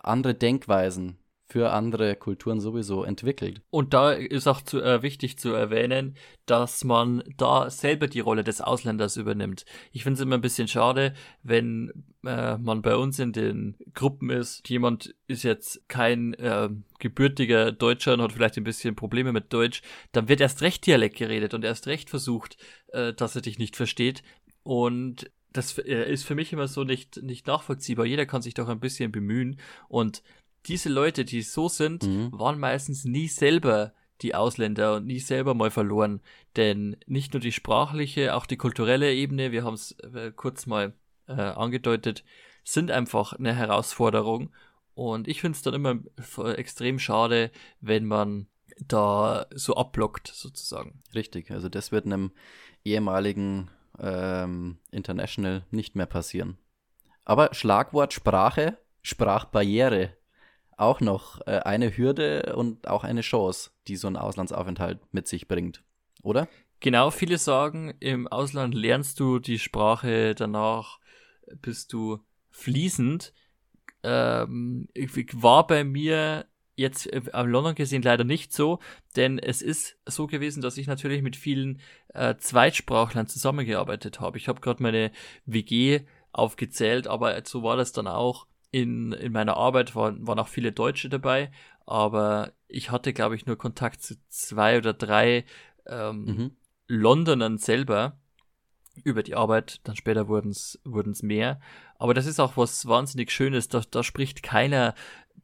andere 0.02 0.34
Denkweisen 0.34 1.17
für 1.54 1.72
andere 1.72 2.16
Kulturen 2.16 2.60
sowieso 2.60 3.04
entwickelt. 3.04 3.62
Und 3.70 3.94
da 3.94 4.12
ist 4.12 4.48
auch 4.48 4.60
zu, 4.60 4.82
äh, 4.82 5.04
wichtig 5.04 5.38
zu 5.38 5.54
erwähnen, 5.54 6.16
dass 6.48 6.84
man 6.84 7.24
da 7.38 7.70
selber 7.70 8.08
die 8.08 8.22
Rolle 8.22 8.44
des 8.44 8.60
Ausländers 8.60 9.18
übernimmt. 9.18 9.63
Ich 9.92 10.02
finde 10.02 10.16
es 10.16 10.22
immer 10.22 10.34
ein 10.34 10.42
bisschen 10.42 10.68
schade, 10.68 11.13
wenn 11.44 11.92
äh, 12.26 12.58
man 12.58 12.82
bei 12.82 12.96
uns 12.96 13.20
in 13.20 13.34
den 13.34 13.76
Gruppen 13.94 14.32
ist, 14.32 14.68
jemand 14.68 15.13
ist 15.28 15.44
jetzt 15.44 15.88
kein 15.88 16.34
äh, 16.34 16.70
gebürtiger 16.98 17.72
Deutscher 17.72 18.13
und 18.13 18.24
hat 18.24 18.34
vielleicht 18.34 18.58
ein 18.58 18.63
bisschen 18.63 18.96
Probleme 18.96 19.32
mit 19.32 19.54
Deutsch, 19.54 19.84
dann 20.12 20.30
wird 20.30 20.42
erst 20.42 20.63
recht 20.63 20.84
Dialekt 20.88 21.18
geredet 21.18 21.54
und 21.54 21.63
erst 21.63 21.86
recht 21.86 22.10
versucht, 22.10 22.58
äh, 22.88 23.13
dass 23.13 23.36
er 23.36 23.44
dich 23.44 23.60
nicht 23.60 23.76
versteht. 23.76 24.24
Und 24.63 25.30
das 25.52 25.78
äh, 25.78 26.12
ist 26.12 26.24
für 26.24 26.34
mich 26.34 26.52
immer 26.52 26.68
so 26.68 26.84
nicht, 26.84 27.22
nicht 27.22 27.46
nachvollziehbar. 27.46 28.08
Jeder 28.08 28.26
kann 28.26 28.42
sich 28.42 28.56
doch 28.56 28.70
ein 28.70 28.80
bisschen 28.80 29.12
bemühen. 29.12 29.60
Und 29.88 30.24
diese 30.65 30.89
Leute, 30.89 31.26
die 31.26 31.41
so 31.41 31.67
sind, 31.69 32.04
mhm. 32.04 32.32
waren 32.32 32.60
meistens 32.60 33.06
nie 33.06 33.28
selber 33.28 33.93
die 34.21 34.36
Ausländer 34.36 34.95
und 34.95 35.06
nie 35.06 35.19
selber 35.19 35.54
mal 35.54 35.71
verloren. 35.71 36.21
Denn 36.56 36.97
nicht 37.08 37.34
nur 37.34 37.41
die 37.41 37.52
sprachliche, 37.52 38.36
auch 38.36 38.45
die 38.45 38.58
kulturelle 38.58 39.13
Ebene, 39.13 39.52
wir 39.52 39.63
haben 39.63 39.73
es 39.73 39.91
äh, 39.99 40.32
kurz 40.36 40.65
mal 40.65 40.93
äh, 41.28 41.34
angedeutet, 41.34 42.23
sind 42.63 42.91
einfach 42.91 43.34
eine 43.34 43.54
Herausforderung. 43.54 44.52
Und 44.95 45.28
ich 45.28 45.41
finde 45.41 45.56
es 45.56 45.63
dann 45.63 45.73
immer 45.73 45.99
extrem 46.56 46.99
schade, 46.99 47.52
wenn 47.82 48.06
man 48.06 48.47
da 48.88 49.47
so 49.54 49.76
abblockt, 49.76 50.28
sozusagen. 50.28 51.02
Richtig, 51.13 51.52
also 51.52 51.69
das 51.69 51.91
wird 51.91 52.06
einem 52.06 52.32
ehemaligen 52.86 53.69
ähm, 53.99 54.78
International 54.91 55.65
nicht 55.71 55.95
mehr 55.95 56.06
passieren. 56.06 56.58
Aber 57.26 57.54
Schlagwort 57.54 58.13
Sprache, 58.13 58.78
Sprachbarriere, 59.02 60.15
auch 60.84 61.00
noch 61.00 61.41
äh, 61.48 61.60
eine 61.60 61.96
Hürde 61.96 62.54
und 62.56 62.88
auch 62.88 63.04
eine 63.04 63.22
Chance, 63.22 63.72
die 63.88 63.96
so 63.96 64.08
ein 64.08 64.17
Auslandsaufenthalt 64.17 65.00
mit 65.12 65.28
sich 65.28 65.48
bringt, 65.48 65.84
oder? 66.22 66.48
Genau, 66.80 67.12
viele 67.12 67.38
sagen, 67.38 67.93
im 68.00 68.28
Ausland 68.28 68.76
lernst 68.76 69.19
du 69.19 69.39
die 69.39 69.60
Sprache, 69.60 70.36
danach 70.36 71.00
bist 71.62 71.93
du 71.93 72.19
fließend. 72.52 73.34
Ähm, 74.04 74.89
war 75.34 75.65
bei 75.65 75.86
mir 75.86 76.46
jetzt 76.76 77.12
äh, 77.12 77.22
am 77.32 77.48
London 77.48 77.76
gesehen 77.76 78.02
leider 78.02 78.24
nicht 78.24 78.54
so, 78.54 78.80
denn 79.15 79.39
es 79.39 79.62
ist 79.62 79.98
so 80.06 80.28
gewesen, 80.28 80.62
dass 80.62 80.78
ich 80.78 80.88
natürlich 80.88 81.22
mit 81.22 81.36
vielen 81.36 81.80
äh, 82.13 82.36
Zweitsprachlern 82.36 83.28
zusammengearbeitet 83.28 84.19
habe. 84.19 84.38
Ich 84.38 84.48
habe 84.48 84.62
gerade 84.62 84.84
meine 84.84 85.12
WG 85.46 86.02
aufgezählt, 86.32 87.08
aber 87.08 87.39
so 87.46 87.63
war 87.63 87.78
das 87.78 87.91
dann 87.91 88.08
auch. 88.08 88.48
In, 88.73 89.13
in 89.13 89.31
meiner 89.31 89.55
Arbeit 89.55 89.95
waren, 89.95 90.25
waren 90.25 90.39
auch 90.39 90.47
viele 90.47 90.71
Deutsche 90.71 91.07
dabei, 91.07 91.51
aber 91.86 92.53
ich 92.67 92.89
hatte, 92.89 93.13
glaube 93.13 93.36
ich, 93.36 93.45
nur 93.45 93.55
Kontakt 93.55 94.01
zu 94.01 94.15
zwei 94.29 94.79
oder 94.79 94.93
drei 94.93 95.45
ähm, 95.86 96.25
mhm. 96.25 96.51
Londonern 96.88 97.59
selber 97.59 98.17
über 99.03 99.23
die 99.23 99.36
Arbeit, 99.36 99.79
dann 99.83 99.95
später 99.95 100.27
wurden 100.27 100.49
es 100.49 101.23
mehr. 101.23 101.59
Aber 101.97 102.13
das 102.13 102.25
ist 102.25 102.39
auch 102.39 102.57
was 102.57 102.88
wahnsinnig 102.88 103.31
Schönes, 103.31 103.69
da, 103.69 103.81
da 103.89 104.03
spricht 104.03 104.43
keiner 104.43 104.95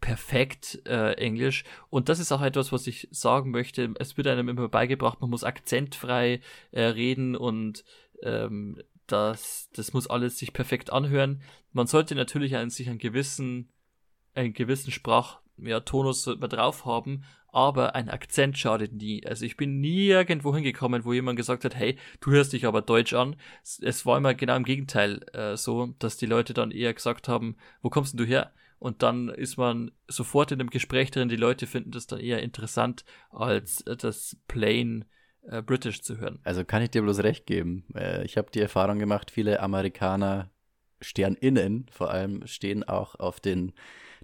perfekt 0.01 0.81
äh, 0.87 1.13
Englisch. 1.13 1.63
Und 1.89 2.09
das 2.09 2.19
ist 2.19 2.31
auch 2.31 2.41
etwas, 2.41 2.71
was 2.71 2.87
ich 2.87 3.07
sagen 3.11 3.51
möchte. 3.51 3.93
Es 3.99 4.17
wird 4.17 4.27
einem 4.27 4.49
immer 4.49 4.69
beigebracht, 4.69 5.21
man 5.21 5.29
muss 5.29 5.43
akzentfrei 5.43 6.41
äh, 6.71 6.81
reden 6.81 7.35
und 7.35 7.83
ähm, 8.23 8.81
das, 9.07 9.69
das 9.73 9.93
muss 9.93 10.07
alles 10.07 10.37
sich 10.37 10.53
perfekt 10.53 10.91
anhören. 10.91 11.41
Man 11.71 11.87
sollte 11.87 12.15
natürlich 12.15 12.55
einen, 12.55 12.69
sich 12.69 12.89
einen 12.89 12.99
gewissen, 12.99 13.69
einen 14.35 14.53
gewissen 14.53 14.91
Sprachtonus 14.91 16.25
ja, 16.25 16.35
drauf 16.35 16.85
haben, 16.85 17.23
aber 17.51 17.95
ein 17.95 18.09
Akzent 18.09 18.57
schadet 18.57 18.93
nie. 18.93 19.25
Also 19.25 19.45
ich 19.45 19.57
bin 19.57 19.79
nie 19.79 20.07
irgendwo 20.07 20.53
hingekommen, 20.53 21.05
wo 21.05 21.13
jemand 21.13 21.37
gesagt 21.37 21.65
hat, 21.65 21.75
hey, 21.75 21.97
du 22.21 22.31
hörst 22.31 22.53
dich 22.53 22.65
aber 22.65 22.81
Deutsch 22.81 23.13
an. 23.13 23.35
Es 23.63 24.05
war 24.05 24.17
immer 24.17 24.35
genau 24.35 24.55
im 24.55 24.63
Gegenteil 24.63 25.25
äh, 25.33 25.57
so, 25.57 25.95
dass 25.99 26.17
die 26.17 26.27
Leute 26.27 26.53
dann 26.53 26.71
eher 26.71 26.93
gesagt 26.93 27.27
haben, 27.27 27.57
wo 27.81 27.89
kommst 27.89 28.13
denn 28.13 28.19
du 28.19 28.25
her? 28.25 28.53
und 28.79 29.03
dann 29.03 29.27
ist 29.29 29.57
man 29.57 29.91
sofort 30.07 30.51
in 30.51 30.59
einem 30.59 30.69
Gespräch 30.69 31.11
drin. 31.11 31.29
Die 31.29 31.35
Leute 31.35 31.67
finden 31.67 31.91
das 31.91 32.07
dann 32.07 32.19
eher 32.19 32.41
interessant, 32.41 33.03
als 33.29 33.81
äh, 33.81 33.95
das 33.95 34.37
plain 34.47 35.05
äh, 35.47 35.61
British 35.61 36.01
zu 36.01 36.17
hören. 36.17 36.39
Also 36.43 36.63
kann 36.65 36.81
ich 36.81 36.91
dir 36.91 37.01
bloß 37.01 37.19
recht 37.19 37.45
geben. 37.45 37.85
Äh, 37.95 38.23
ich 38.25 38.37
habe 38.37 38.51
die 38.51 38.61
Erfahrung 38.61 38.99
gemacht, 38.99 39.31
viele 39.31 39.59
Amerikaner 39.61 40.49
SternInnen 41.01 41.85
vor 41.91 42.11
allem 42.11 42.45
stehen 42.45 42.83
auch 42.83 43.15
auf 43.15 43.39
den 43.39 43.73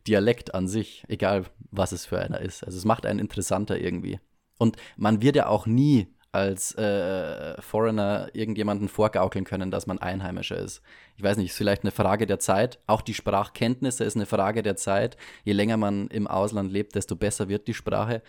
Dialekt 0.08 0.54
an 0.54 0.68
sich, 0.68 1.04
egal 1.08 1.46
was 1.72 1.92
es 1.92 2.06
für 2.06 2.20
einer 2.20 2.40
ist. 2.42 2.64
Also 2.64 2.78
es 2.78 2.86
macht 2.86 3.06
einen 3.06 3.20
interessanter 3.20 3.80
irgendwie. 3.80 4.20
Und 4.58 4.78
man 4.98 5.22
wird 5.22 5.36
ja 5.36 5.48
auch 5.48 5.66
nie 5.66 6.08
als 6.32 6.76
äh, 6.76 7.60
Foreigner 7.62 8.28
irgendjemanden 8.34 8.90
vorgaukeln 8.90 9.46
können, 9.46 9.72
dass 9.72 9.88
man 9.88 10.00
Einheimischer 10.00 10.58
ist. 10.58 10.82
Ich 11.16 11.24
weiß 11.24 11.38
nicht, 11.38 11.52
ist 11.52 11.58
vielleicht 11.58 11.84
eine 11.84 11.92
Frage 11.92 12.26
der 12.26 12.40
Zeit. 12.40 12.80
Auch 12.88 13.02
die 13.02 13.14
Sprachkenntnisse 13.14 14.04
ist 14.04 14.18
eine 14.18 14.26
Frage 14.26 14.62
der 14.62 14.76
Zeit. 14.76 15.16
Je 15.46 15.54
länger 15.54 15.78
man 15.78 16.10
im 16.10 16.28
Ausland 16.28 16.74
lebt, 16.74 16.96
desto 16.96 17.16
besser 17.16 17.48
wird 17.48 17.70
die 17.70 17.74
Sprache. 17.74 18.22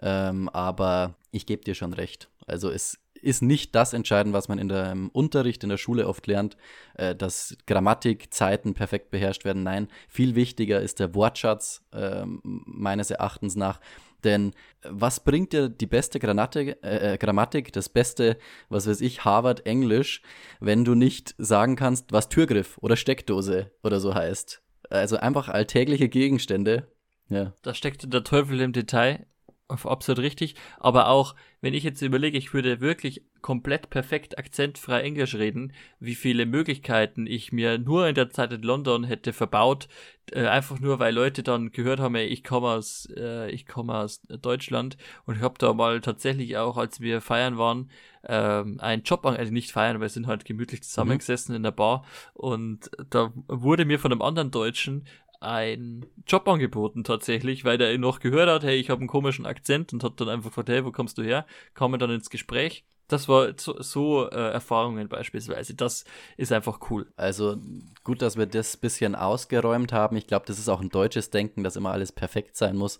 Ähm, 0.00 0.48
aber 0.48 1.14
ich 1.30 1.46
gebe 1.46 1.64
dir 1.64 1.74
schon 1.74 1.92
recht. 1.92 2.28
Also 2.46 2.70
es 2.70 2.98
ist 3.20 3.42
nicht 3.42 3.74
das 3.74 3.92
entscheidend, 3.92 4.32
was 4.32 4.48
man 4.48 4.58
in 4.58 4.68
der 4.68 4.96
Unterricht 5.12 5.62
in 5.62 5.70
der 5.70 5.76
Schule 5.76 6.06
oft 6.06 6.26
lernt, 6.26 6.56
äh, 6.94 7.14
dass 7.14 7.56
Grammatik, 7.66 8.32
Zeiten 8.32 8.74
perfekt 8.74 9.10
beherrscht 9.10 9.44
werden. 9.44 9.62
Nein, 9.62 9.88
viel 10.08 10.34
wichtiger 10.34 10.80
ist 10.80 11.00
der 11.00 11.14
Wortschatz 11.14 11.82
äh, 11.92 12.24
meines 12.42 13.10
Erachtens 13.10 13.56
nach. 13.56 13.80
Denn 14.24 14.52
was 14.82 15.20
bringt 15.20 15.52
dir 15.52 15.68
die 15.68 15.86
beste 15.86 16.18
Grammatik, 16.18 16.78
äh, 16.82 17.14
äh, 17.14 17.18
Grammatik, 17.18 17.72
das 17.72 17.88
beste, 17.88 18.36
was 18.68 18.88
weiß 18.88 19.00
ich, 19.00 19.24
Harvard 19.24 19.64
Englisch, 19.66 20.22
wenn 20.60 20.84
du 20.84 20.94
nicht 20.94 21.34
sagen 21.38 21.76
kannst, 21.76 22.12
was 22.12 22.28
Türgriff 22.28 22.78
oder 22.78 22.96
Steckdose 22.96 23.70
oder 23.82 24.00
so 24.00 24.14
heißt? 24.14 24.62
Also 24.90 25.18
einfach 25.18 25.48
alltägliche 25.48 26.08
Gegenstände. 26.08 26.88
Ja. 27.28 27.52
Da 27.62 27.74
steckt 27.74 28.12
der 28.12 28.24
Teufel 28.24 28.60
im 28.60 28.72
Detail. 28.72 29.26
Absolut 29.68 30.22
richtig. 30.22 30.54
Aber 30.78 31.08
auch, 31.08 31.34
wenn 31.60 31.74
ich 31.74 31.84
jetzt 31.84 32.00
überlege, 32.00 32.38
ich 32.38 32.54
würde 32.54 32.80
wirklich 32.80 33.22
komplett 33.42 33.90
perfekt 33.90 34.38
akzentfrei 34.38 35.02
Englisch 35.02 35.34
reden, 35.34 35.74
wie 36.00 36.14
viele 36.14 36.46
Möglichkeiten 36.46 37.26
ich 37.26 37.52
mir 37.52 37.78
nur 37.78 38.08
in 38.08 38.14
der 38.14 38.30
Zeit 38.30 38.50
in 38.52 38.62
London 38.62 39.04
hätte 39.04 39.34
verbaut, 39.34 39.88
äh, 40.32 40.46
einfach 40.46 40.80
nur 40.80 40.98
weil 40.98 41.14
Leute 41.14 41.42
dann 41.42 41.70
gehört 41.70 42.00
haben, 42.00 42.14
ey, 42.14 42.26
ich 42.26 42.44
komme 42.44 42.68
aus, 42.68 43.08
äh, 43.14 43.50
ich 43.50 43.66
komme 43.66 43.94
aus 43.94 44.22
Deutschland 44.22 44.96
und 45.26 45.36
ich 45.36 45.42
habe 45.42 45.56
da 45.58 45.74
mal 45.74 46.00
tatsächlich 46.00 46.56
auch, 46.56 46.78
als 46.78 47.00
wir 47.00 47.20
feiern 47.20 47.58
waren, 47.58 47.90
ähm, 48.26 48.80
einen 48.80 49.02
Job, 49.02 49.26
also 49.26 49.52
nicht 49.52 49.70
feiern, 49.70 49.96
aber 49.96 50.06
wir 50.06 50.08
sind 50.08 50.26
halt 50.26 50.46
gemütlich 50.46 50.82
zusammengesessen 50.82 51.52
mhm. 51.52 51.56
in 51.56 51.62
der 51.64 51.72
Bar 51.72 52.04
und 52.32 52.90
da 53.10 53.32
wurde 53.46 53.84
mir 53.84 53.98
von 53.98 54.12
einem 54.12 54.22
anderen 54.22 54.50
Deutschen 54.50 55.04
ein 55.40 56.06
Job 56.26 56.48
angeboten 56.48 57.04
tatsächlich, 57.04 57.64
weil 57.64 57.78
der 57.78 57.96
noch 57.98 58.20
gehört 58.20 58.48
hat, 58.48 58.64
hey, 58.64 58.76
ich 58.76 58.90
habe 58.90 59.00
einen 59.00 59.08
komischen 59.08 59.46
Akzent 59.46 59.92
und 59.92 60.02
hat 60.02 60.20
dann 60.20 60.28
einfach 60.28 60.50
gefragt, 60.50 60.68
hey, 60.68 60.84
wo 60.84 60.92
kommst 60.92 61.18
du 61.18 61.22
her? 61.22 61.46
Kamen 61.74 62.00
dann 62.00 62.10
ins 62.10 62.30
Gespräch 62.30 62.84
das 63.08 63.26
war 63.26 63.54
so, 63.56 63.80
so 63.80 64.30
äh, 64.30 64.52
Erfahrungen 64.52 65.08
beispielsweise. 65.08 65.74
Das 65.74 66.04
ist 66.36 66.52
einfach 66.52 66.78
cool. 66.90 67.10
Also 67.16 67.56
gut, 68.04 68.22
dass 68.22 68.36
wir 68.36 68.46
das 68.46 68.76
bisschen 68.76 69.14
ausgeräumt 69.14 69.92
haben. 69.92 70.16
Ich 70.16 70.26
glaube, 70.26 70.46
das 70.46 70.58
ist 70.58 70.68
auch 70.68 70.80
ein 70.80 70.90
deutsches 70.90 71.30
Denken, 71.30 71.64
dass 71.64 71.76
immer 71.76 71.90
alles 71.90 72.12
perfekt 72.12 72.56
sein 72.56 72.76
muss. 72.76 72.98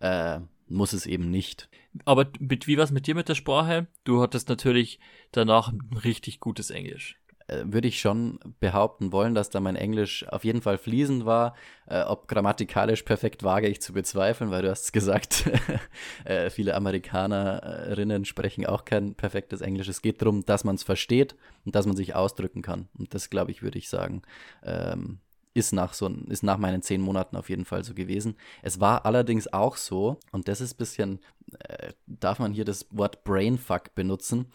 Äh, 0.00 0.40
muss 0.68 0.92
es 0.92 1.06
eben 1.06 1.30
nicht. 1.30 1.68
Aber 2.04 2.26
mit, 2.38 2.66
wie 2.66 2.76
war 2.76 2.84
es 2.84 2.92
mit 2.92 3.06
dir 3.06 3.16
mit 3.16 3.28
der 3.28 3.34
Sprache? 3.34 3.88
Du 4.04 4.22
hattest 4.22 4.48
natürlich 4.48 5.00
danach 5.32 5.72
ein 5.72 5.80
richtig 6.04 6.40
gutes 6.40 6.70
Englisch. 6.70 7.18
Äh, 7.48 7.64
würde 7.64 7.88
ich 7.88 7.98
schon 7.98 8.38
behaupten 8.60 9.10
wollen, 9.10 9.34
dass 9.34 9.48
da 9.48 9.60
mein 9.60 9.74
Englisch 9.74 10.26
auf 10.28 10.44
jeden 10.44 10.60
Fall 10.60 10.76
fließend 10.76 11.24
war. 11.24 11.54
Äh, 11.86 12.02
ob 12.02 12.28
grammatikalisch 12.28 13.02
perfekt 13.02 13.42
wage 13.42 13.68
ich 13.68 13.80
zu 13.80 13.94
bezweifeln, 13.94 14.50
weil 14.50 14.62
du 14.62 14.70
hast 14.70 14.92
gesagt, 14.92 15.50
äh, 16.24 16.50
viele 16.50 16.74
Amerikanerinnen 16.74 18.26
sprechen 18.26 18.66
auch 18.66 18.84
kein 18.84 19.14
perfektes 19.14 19.62
Englisch. 19.62 19.88
Es 19.88 20.02
geht 20.02 20.20
darum, 20.20 20.44
dass 20.44 20.64
man 20.64 20.74
es 20.74 20.82
versteht 20.82 21.36
und 21.64 21.74
dass 21.74 21.86
man 21.86 21.96
sich 21.96 22.14
ausdrücken 22.14 22.60
kann. 22.60 22.88
Und 22.98 23.14
das, 23.14 23.30
glaube 23.30 23.50
ich, 23.50 23.62
würde 23.62 23.78
ich 23.78 23.88
sagen, 23.88 24.22
ähm, 24.62 25.20
ist 25.54 25.72
nach 25.72 25.92
so 25.92 26.08
ist 26.28 26.42
nach 26.42 26.58
meinen 26.58 26.82
zehn 26.82 27.00
Monaten 27.00 27.36
auf 27.36 27.50
jeden 27.50 27.64
Fall 27.64 27.82
so 27.82 27.94
gewesen. 27.94 28.36
Es 28.62 28.80
war 28.80 29.04
allerdings 29.06 29.52
auch 29.52 29.76
so, 29.76 30.18
und 30.30 30.48
das 30.48 30.60
ist 30.60 30.74
ein 30.74 30.78
bisschen, 30.78 31.20
äh, 31.60 31.92
darf 32.06 32.38
man 32.38 32.52
hier 32.52 32.64
das 32.64 32.86
Wort 32.90 33.24
Brainfuck 33.24 33.94
benutzen, 33.94 34.46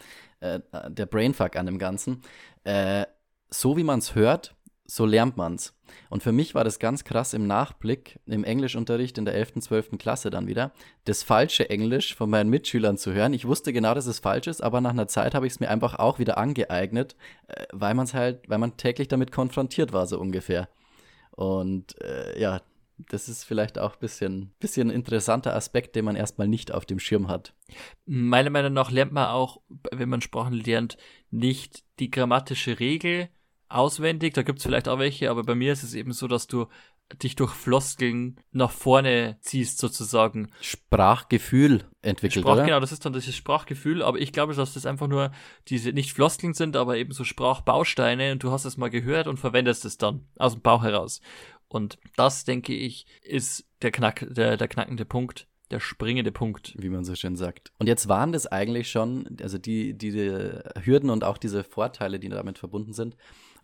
äh, 0.43 0.59
der 0.89 1.05
Brainfuck 1.05 1.55
an 1.55 1.65
dem 1.65 1.79
Ganzen. 1.79 2.21
Äh, 2.63 3.05
so 3.49 3.77
wie 3.77 3.83
man 3.83 3.99
es 3.99 4.15
hört, 4.15 4.55
so 4.85 5.05
lernt 5.05 5.37
man 5.37 5.55
es. 5.55 5.73
Und 6.09 6.23
für 6.23 6.31
mich 6.31 6.55
war 6.55 6.63
das 6.63 6.79
ganz 6.79 7.03
krass 7.03 7.33
im 7.33 7.47
Nachblick, 7.47 8.19
im 8.25 8.43
Englischunterricht 8.43 9.17
in 9.17 9.25
der 9.25 9.35
11., 9.35 9.61
12. 9.61 9.97
Klasse 9.97 10.29
dann 10.29 10.47
wieder, 10.47 10.71
das 11.05 11.23
falsche 11.23 11.69
Englisch 11.69 12.15
von 12.15 12.29
meinen 12.29 12.49
Mitschülern 12.49 12.97
zu 12.97 13.13
hören. 13.13 13.33
Ich 13.33 13.47
wusste 13.47 13.73
genau, 13.73 13.93
dass 13.93 14.07
es 14.07 14.19
falsch 14.19 14.47
ist, 14.47 14.61
aber 14.61 14.81
nach 14.81 14.91
einer 14.91 15.07
Zeit 15.07 15.35
habe 15.35 15.47
ich 15.47 15.53
es 15.53 15.59
mir 15.59 15.69
einfach 15.69 15.95
auch 15.99 16.19
wieder 16.19 16.37
angeeignet, 16.37 17.15
äh, 17.47 17.65
weil 17.71 17.93
man 17.93 18.05
es 18.05 18.13
halt, 18.13 18.49
weil 18.49 18.57
man 18.57 18.75
täglich 18.77 19.07
damit 19.07 19.31
konfrontiert 19.31 19.93
war, 19.93 20.07
so 20.07 20.19
ungefähr. 20.19 20.67
Und 21.31 21.99
äh, 22.01 22.39
ja, 22.39 22.61
Das 22.97 23.27
ist 23.27 23.43
vielleicht 23.43 23.79
auch 23.79 23.93
ein 23.93 23.99
bisschen, 23.99 24.53
bisschen 24.59 24.89
interessanter 24.89 25.55
Aspekt, 25.55 25.95
den 25.95 26.05
man 26.05 26.15
erstmal 26.15 26.47
nicht 26.47 26.71
auf 26.71 26.85
dem 26.85 26.99
Schirm 26.99 27.27
hat. 27.27 27.53
Meiner 28.05 28.49
Meinung 28.49 28.73
nach 28.73 28.91
lernt 28.91 29.11
man 29.11 29.27
auch, 29.27 29.61
wenn 29.91 30.09
man 30.09 30.21
Sprachen 30.21 30.53
lernt, 30.53 30.97
nicht 31.31 31.83
die 31.99 32.11
grammatische 32.11 32.79
Regel 32.79 33.29
auswendig. 33.67 34.33
Da 34.33 34.43
gibt 34.43 34.59
es 34.59 34.65
vielleicht 34.65 34.87
auch 34.87 34.99
welche, 34.99 35.29
aber 35.29 35.43
bei 35.43 35.55
mir 35.55 35.73
ist 35.73 35.83
es 35.83 35.93
eben 35.95 36.13
so, 36.13 36.27
dass 36.27 36.47
du 36.47 36.67
dich 37.21 37.35
durch 37.35 37.51
Floskeln 37.51 38.39
nach 38.51 38.71
vorne 38.71 39.37
ziehst, 39.41 39.77
sozusagen. 39.77 40.49
Sprachgefühl 40.61 41.83
entwickelt, 42.01 42.43
Sprach, 42.43 42.53
oder? 42.53 42.65
Genau, 42.65 42.79
das 42.79 42.91
ist 42.91 43.05
dann 43.05 43.13
dieses 43.13 43.35
Sprachgefühl, 43.35 44.01
aber 44.01 44.17
ich 44.19 44.31
glaube, 44.31 44.53
dass 44.53 44.73
das 44.73 44.85
einfach 44.85 45.07
nur 45.07 45.31
diese, 45.67 45.91
nicht 45.91 46.13
Floskeln 46.13 46.53
sind, 46.53 46.75
aber 46.75 46.97
eben 46.97 47.11
so 47.11 47.23
Sprachbausteine 47.23 48.31
und 48.31 48.43
du 48.43 48.51
hast 48.51 48.65
es 48.65 48.77
mal 48.77 48.89
gehört 48.89 49.27
und 49.27 49.37
verwendest 49.37 49.85
es 49.85 49.97
dann 49.97 50.25
aus 50.37 50.53
dem 50.53 50.61
Bauch 50.61 50.83
heraus. 50.83 51.21
Und 51.73 51.97
das, 52.15 52.45
denke 52.45 52.73
ich, 52.73 53.07
ist 53.23 53.65
der, 53.81 53.91
Knack, 53.91 54.27
der, 54.29 54.57
der 54.57 54.67
knackende 54.67 55.05
Punkt, 55.05 55.47
der 55.71 55.79
springende 55.79 56.31
Punkt. 56.31 56.75
Wie 56.77 56.89
man 56.89 57.03
so 57.03 57.15
schön 57.15 57.35
sagt. 57.35 57.73
Und 57.79 57.87
jetzt 57.87 58.07
waren 58.07 58.31
das 58.31 58.45
eigentlich 58.45 58.91
schon, 58.91 59.37
also 59.41 59.57
die, 59.57 59.97
die, 59.97 60.11
die 60.11 60.59
Hürden 60.83 61.09
und 61.09 61.23
auch 61.23 61.39
diese 61.39 61.63
Vorteile, 61.63 62.19
die 62.19 62.29
damit 62.29 62.59
verbunden 62.59 62.93
sind, 62.93 63.17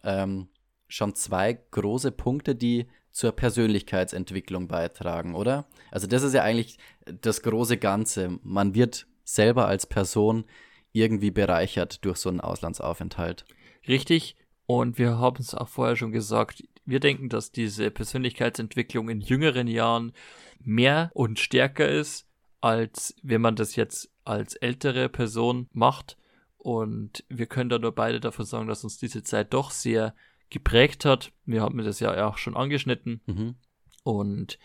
ähm, 0.03 0.47
schon 0.87 1.13
zwei 1.13 1.53
große 1.53 2.11
Punkte, 2.11 2.55
die 2.55 2.87
zur 3.11 3.31
Persönlichkeitsentwicklung 3.31 4.67
beitragen, 4.67 5.35
oder? 5.35 5.67
Also 5.91 6.07
das 6.07 6.23
ist 6.23 6.33
ja 6.33 6.41
eigentlich 6.41 6.79
das 7.21 7.43
große 7.43 7.77
Ganze. 7.77 8.39
Man 8.41 8.73
wird 8.73 9.05
selber 9.23 9.67
als 9.67 9.85
Person 9.85 10.45
irgendwie 10.93 11.29
bereichert 11.29 12.03
durch 12.05 12.17
so 12.17 12.29
einen 12.29 12.41
Auslandsaufenthalt. 12.41 13.45
Richtig. 13.87 14.35
Und 14.65 14.97
wir 14.97 15.19
haben 15.19 15.37
es 15.39 15.53
auch 15.53 15.67
vorher 15.67 15.95
schon 15.95 16.11
gesagt, 16.11 16.63
wir 16.89 16.99
denken, 16.99 17.30
dass 17.30 17.52
diese 17.52 17.91
Persönlichkeitsentwicklung 17.91 19.10
in 19.10 19.21
jüngeren 19.21 19.67
Jahren 19.67 20.13
mehr 20.60 21.12
und 21.13 21.39
stärker 21.39 21.88
ist, 21.88 22.28
als 22.62 23.15
wenn 23.23 23.41
man 23.41 23.56
das 23.56 23.75
jetzt 23.75 24.12
als 24.25 24.56
ältere 24.56 25.10
Person 25.10 25.69
macht. 25.71 26.17
Und 26.58 27.23
wir 27.30 27.45
können 27.45 27.69
da 27.69 27.80
nur 27.80 27.93
beide 27.93 28.19
davon 28.19 28.45
sagen, 28.45 28.67
dass 28.67 28.84
uns 28.84 28.97
diese 28.97 29.23
Zeit 29.23 29.54
doch 29.54 29.71
sehr 29.71 30.13
geprägt 30.49 31.06
hat. 31.06 31.32
Wir 31.45 31.62
haben 31.62 31.78
das 31.78 31.99
ja 31.99 32.28
auch 32.28 32.38
schon 32.38 32.58
angeschnitten. 32.58 33.21
Mhm. 33.28 33.56
Und 34.04 34.60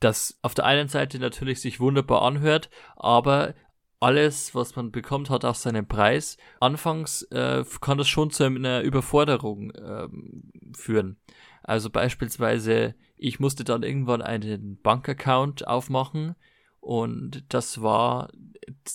das 0.00 0.38
auf 0.42 0.54
der 0.54 0.64
einen 0.64 0.88
Seite 0.88 1.18
natürlich 1.18 1.60
sich 1.60 1.80
wunderbar 1.80 2.22
anhört, 2.22 2.70
aber 2.96 3.54
alles, 3.98 4.54
was 4.54 4.76
man 4.76 4.92
bekommt, 4.92 5.30
hat 5.30 5.44
auch 5.44 5.54
seinen 5.54 5.88
Preis. 5.88 6.36
Anfangs 6.60 7.22
äh, 7.30 7.64
kann 7.80 7.98
das 7.98 8.08
schon 8.08 8.30
zu 8.30 8.44
einer 8.44 8.82
Überforderung 8.82 9.72
ähm, 9.76 10.52
führen. 10.76 11.16
Also 11.66 11.90
beispielsweise, 11.90 12.94
ich 13.16 13.40
musste 13.40 13.64
dann 13.64 13.82
irgendwann 13.82 14.22
einen 14.22 14.80
Bankaccount 14.80 15.66
aufmachen 15.66 16.36
und 16.78 17.44
das 17.48 17.82
war 17.82 18.30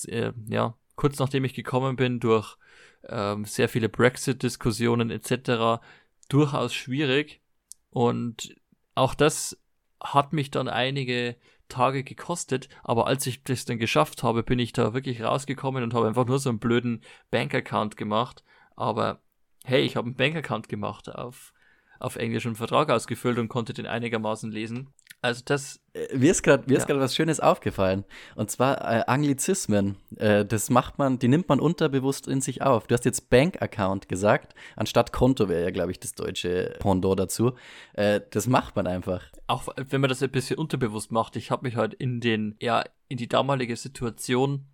äh, 0.08 0.32
ja 0.48 0.78
kurz 0.96 1.20
nachdem 1.20 1.44
ich 1.44 1.54
gekommen 1.54 1.98
bin 1.98 2.22
durch 2.22 2.56
ähm, 3.10 3.44
sehr 3.44 3.68
viele 3.68 3.90
Brexit-Diskussionen 3.90 5.10
etc. 5.10 5.82
durchaus 6.30 6.74
schwierig 6.74 7.42
und 7.90 8.56
auch 8.96 9.16
das 9.16 9.62
hat 10.02 10.32
mich 10.32 10.50
dann 10.50 10.70
einige 10.70 11.36
Tage 11.68 12.06
gekostet, 12.06 12.70
aber 12.84 13.06
als 13.08 13.28
ich 13.28 13.44
das 13.44 13.66
dann 13.66 13.80
geschafft 13.80 14.24
habe, 14.24 14.44
bin 14.44 14.60
ich 14.60 14.72
da 14.72 14.94
wirklich 14.94 15.22
rausgekommen 15.22 15.84
und 15.84 15.94
habe 15.94 16.08
einfach 16.08 16.26
nur 16.26 16.40
so 16.40 16.50
einen 16.50 16.60
blöden 16.60 17.04
Bankaccount 17.32 17.98
gemacht. 17.98 18.44
Aber 18.76 19.22
hey, 19.66 19.82
ich 19.82 19.96
habe 19.98 20.06
einen 20.08 20.16
Bankaccount 20.16 20.70
gemacht 20.70 21.14
auf, 21.14 21.54
auf 22.02 22.16
Englisch 22.16 22.46
einen 22.46 22.56
Vertrag 22.56 22.90
ausgefüllt 22.90 23.38
und 23.38 23.48
konnte 23.48 23.74
den 23.74 23.86
einigermaßen 23.86 24.52
lesen. 24.52 24.90
Also 25.22 25.44
das. 25.46 25.80
Äh, 25.94 26.18
Mir 26.18 26.32
ist 26.32 26.42
gerade 26.42 26.64
Ja. 26.74 27.00
was 27.00 27.16
Schönes 27.16 27.40
aufgefallen. 27.40 28.06
Und 28.36 28.50
zwar 28.50 28.82
äh, 28.82 29.04
Anglizismen. 29.06 29.98
Äh, 30.18 30.46
das 30.46 30.70
macht 30.70 30.98
man, 30.98 31.20
die 31.20 31.28
nimmt 31.28 31.48
man 31.48 31.60
unterbewusst 31.60 32.28
in 32.28 32.42
sich 32.42 32.62
auf. 32.64 32.88
Du 32.88 32.94
hast 32.96 33.06
jetzt 33.06 33.30
Bank-Account 33.30 34.10
gesagt, 34.10 34.56
anstatt 34.76 35.12
Konto 35.14 35.48
wäre 35.48 35.64
ja, 35.64 35.70
glaube 35.72 35.92
ich, 35.92 36.00
das 36.00 36.14
deutsche 36.14 36.76
Pendant 36.80 37.20
dazu. 37.20 37.54
Äh, 37.94 38.22
das 38.32 38.48
macht 38.48 38.76
man 38.76 38.88
einfach. 38.88 39.24
auch 39.48 39.68
wenn 39.76 40.02
man 40.02 40.10
das 40.10 40.24
ein 40.24 40.32
bisschen 40.32 40.58
unterbewusst 40.58 41.12
macht, 41.12 41.36
ich 41.36 41.52
habe 41.52 41.68
mich 41.68 41.76
halt 41.76 41.94
in 41.94 42.20
den, 42.20 42.56
ja, 42.60 42.84
in 43.08 43.18
die 43.18 43.28
damalige 43.28 43.76
Situation 43.76 44.66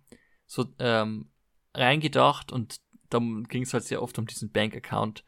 so 0.46 0.64
ähm, 0.78 1.30
reingedacht 1.74 2.52
und 2.52 2.80
dann 3.10 3.44
ging 3.44 3.62
es 3.64 3.74
halt 3.74 3.84
sehr 3.84 4.02
oft 4.02 4.18
um 4.18 4.26
diesen 4.26 4.50
Bank-Account. 4.50 5.24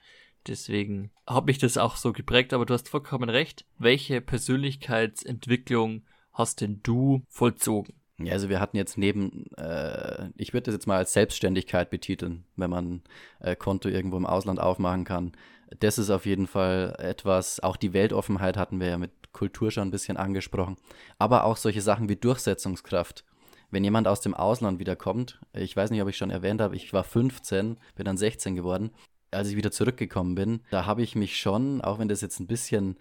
Deswegen 0.47 1.11
hat 1.27 1.47
mich 1.47 1.59
das 1.59 1.77
auch 1.77 1.97
so 1.97 2.13
geprägt, 2.13 2.53
aber 2.53 2.67
du 2.67 2.75
hast 2.75 2.89
vollkommen 2.89 3.29
recht. 3.29 3.65
Welche 3.79 4.21
Persönlichkeitsentwicklung 4.21 6.03
hast 6.33 6.61
denn 6.61 6.81
du 6.83 7.23
vollzogen? 7.29 7.95
Ja, 8.19 8.35
also 8.35 8.49
wir 8.49 8.61
hatten 8.61 8.77
jetzt 8.77 8.99
neben, 8.99 9.47
äh, 9.57 10.29
ich 10.37 10.53
würde 10.53 10.65
das 10.65 10.75
jetzt 10.75 10.87
mal 10.87 10.99
als 10.99 11.13
Selbstständigkeit 11.13 11.91
betiteln, 11.91 12.45
wenn 12.57 12.71
man 12.71 13.03
äh, 13.41 13.57
Konto 13.57 13.89
irgendwo 13.89 14.17
im 14.17 14.27
Ausland 14.27 14.61
aufmachen 14.61 15.05
kann. 15.05 15.33
Das 15.79 15.99
ist 15.99 16.11
auf 16.11 16.27
jeden 16.27 16.47
Fall 16.47 16.97
etwas, 16.99 17.61
auch 17.61 17.77
die 17.77 17.93
Weltoffenheit 17.93 18.57
hatten 18.57 18.81
wir 18.81 18.89
ja 18.89 18.99
mit 18.99 19.33
Kultur 19.33 19.71
schon 19.71 19.89
ein 19.89 19.93
bisschen 19.93 20.17
angesprochen, 20.17 20.77
aber 21.19 21.45
auch 21.45 21.57
solche 21.57 21.81
Sachen 21.81 22.09
wie 22.09 22.17
Durchsetzungskraft. 22.17 23.25
Wenn 23.71 23.85
jemand 23.85 24.09
aus 24.09 24.21
dem 24.21 24.35
Ausland 24.35 24.81
wiederkommt, 24.81 25.41
ich 25.53 25.77
weiß 25.77 25.91
nicht, 25.91 26.03
ob 26.03 26.09
ich 26.09 26.17
schon 26.17 26.31
erwähnt 26.31 26.61
habe, 26.61 26.75
ich 26.75 26.93
war 26.93 27.05
15, 27.05 27.77
bin 27.95 28.05
dann 28.05 28.17
16 28.17 28.57
geworden, 28.57 28.91
als 29.31 29.49
ich 29.49 29.57
wieder 29.57 29.71
zurückgekommen 29.71 30.35
bin, 30.35 30.61
da 30.71 30.87
habe 30.87 31.03
ich 31.03 31.15
mich 31.15 31.39
schon, 31.39 31.81
auch 31.81 31.99
wenn 31.99 32.09
das 32.09 32.21
jetzt 32.21 32.41
ein 32.41 32.47
bisschen 32.47 32.97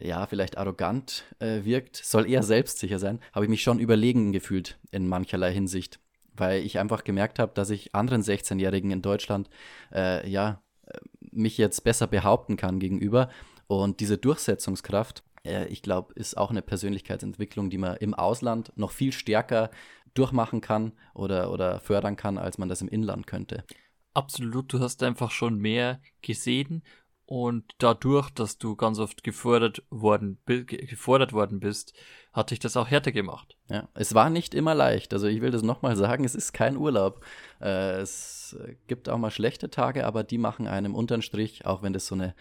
ja, 0.00 0.26
vielleicht 0.26 0.56
arrogant 0.56 1.24
äh, 1.38 1.64
wirkt, 1.64 1.96
soll 1.96 2.28
eher 2.28 2.42
selbstsicher 2.42 2.98
sein, 2.98 3.20
habe 3.32 3.44
ich 3.44 3.50
mich 3.50 3.62
schon 3.62 3.78
überlegen 3.78 4.32
gefühlt 4.32 4.78
in 4.90 5.08
mancherlei 5.08 5.52
Hinsicht, 5.52 6.00
weil 6.34 6.64
ich 6.64 6.78
einfach 6.78 7.04
gemerkt 7.04 7.38
habe, 7.38 7.52
dass 7.54 7.70
ich 7.70 7.94
anderen 7.94 8.22
16-Jährigen 8.22 8.90
in 8.90 9.02
Deutschland 9.02 9.50
äh, 9.92 10.28
ja 10.28 10.62
äh, 10.86 10.98
mich 11.20 11.58
jetzt 11.58 11.84
besser 11.84 12.06
behaupten 12.06 12.56
kann 12.56 12.78
gegenüber 12.78 13.28
und 13.66 14.00
diese 14.00 14.18
Durchsetzungskraft, 14.18 15.22
äh, 15.44 15.66
ich 15.66 15.82
glaube, 15.82 16.14
ist 16.14 16.36
auch 16.36 16.50
eine 16.50 16.62
Persönlichkeitsentwicklung, 16.62 17.70
die 17.70 17.78
man 17.78 17.96
im 17.96 18.14
Ausland 18.14 18.72
noch 18.76 18.90
viel 18.90 19.12
stärker 19.12 19.70
durchmachen 20.14 20.60
kann 20.60 20.92
oder, 21.14 21.52
oder 21.52 21.78
fördern 21.78 22.16
kann, 22.16 22.38
als 22.38 22.58
man 22.58 22.68
das 22.68 22.80
im 22.80 22.88
Inland 22.88 23.26
könnte. 23.26 23.64
Absolut, 24.12 24.72
du 24.72 24.80
hast 24.80 25.02
einfach 25.02 25.30
schon 25.30 25.58
mehr 25.58 26.00
gesehen 26.22 26.82
und 27.30 27.76
dadurch, 27.78 28.28
dass 28.30 28.58
du 28.58 28.74
ganz 28.74 28.98
oft 28.98 29.22
gefordert 29.22 29.84
worden, 29.88 30.38
gefordert 30.46 31.32
worden 31.32 31.60
bist, 31.60 31.94
hat 32.32 32.50
dich 32.50 32.58
das 32.58 32.76
auch 32.76 32.88
härter 32.88 33.12
gemacht. 33.12 33.56
Ja, 33.68 33.88
es 33.94 34.16
war 34.16 34.30
nicht 34.30 34.52
immer 34.52 34.74
leicht. 34.74 35.12
Also 35.12 35.28
ich 35.28 35.40
will 35.40 35.52
das 35.52 35.62
nochmal 35.62 35.94
sagen, 35.94 36.24
es 36.24 36.34
ist 36.34 36.52
kein 36.52 36.76
Urlaub. 36.76 37.24
Äh, 37.60 38.00
es 38.00 38.56
gibt 38.88 39.08
auch 39.08 39.16
mal 39.16 39.30
schlechte 39.30 39.70
Tage, 39.70 40.06
aber 40.06 40.24
die 40.24 40.38
machen 40.38 40.66
einem 40.66 40.96
unterm 40.96 41.22
Strich, 41.22 41.66
auch 41.66 41.84
wenn 41.84 41.92
das 41.92 42.08
so 42.08 42.16
eine 42.16 42.34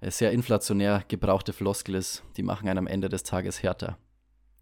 äh, 0.00 0.10
sehr 0.10 0.32
inflationär 0.32 1.04
gebrauchte 1.06 1.52
Floskel 1.52 1.94
ist, 1.94 2.24
die 2.38 2.42
machen 2.42 2.66
einen 2.66 2.78
am 2.78 2.86
Ende 2.86 3.10
des 3.10 3.24
Tages 3.24 3.62
härter. 3.62 3.98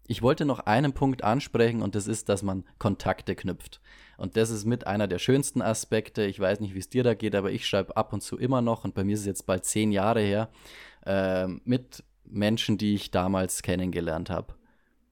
Ich 0.05 0.21
wollte 0.21 0.43
noch 0.43 0.59
einen 0.59 0.91
Punkt 0.91 1.23
ansprechen 1.23 1.81
und 1.81 1.95
das 1.95 2.07
ist, 2.07 2.27
dass 2.27 2.43
man 2.43 2.65
Kontakte 2.79 3.33
knüpft. 3.33 3.79
Und 4.17 4.37
das 4.37 4.49
ist 4.49 4.65
mit 4.65 4.87
einer 4.87 5.07
der 5.07 5.19
schönsten 5.19 5.61
Aspekte. 5.61 6.23
Ich 6.25 6.39
weiß 6.39 6.59
nicht, 6.59 6.73
wie 6.73 6.79
es 6.79 6.89
dir 6.89 7.03
da 7.03 7.13
geht, 7.13 7.35
aber 7.35 7.51
ich 7.51 7.67
schreibe 7.67 7.97
ab 7.97 8.13
und 8.13 8.21
zu 8.21 8.37
immer 8.37 8.61
noch, 8.61 8.83
und 8.83 8.93
bei 8.93 9.03
mir 9.03 9.13
ist 9.13 9.21
es 9.21 9.25
jetzt 9.25 9.45
bald 9.45 9.65
zehn 9.65 9.91
Jahre 9.91 10.21
her, 10.21 10.49
äh, 11.05 11.47
mit 11.47 12.03
Menschen, 12.25 12.77
die 12.77 12.95
ich 12.95 13.11
damals 13.11 13.61
kennengelernt 13.61 14.29
habe. 14.29 14.55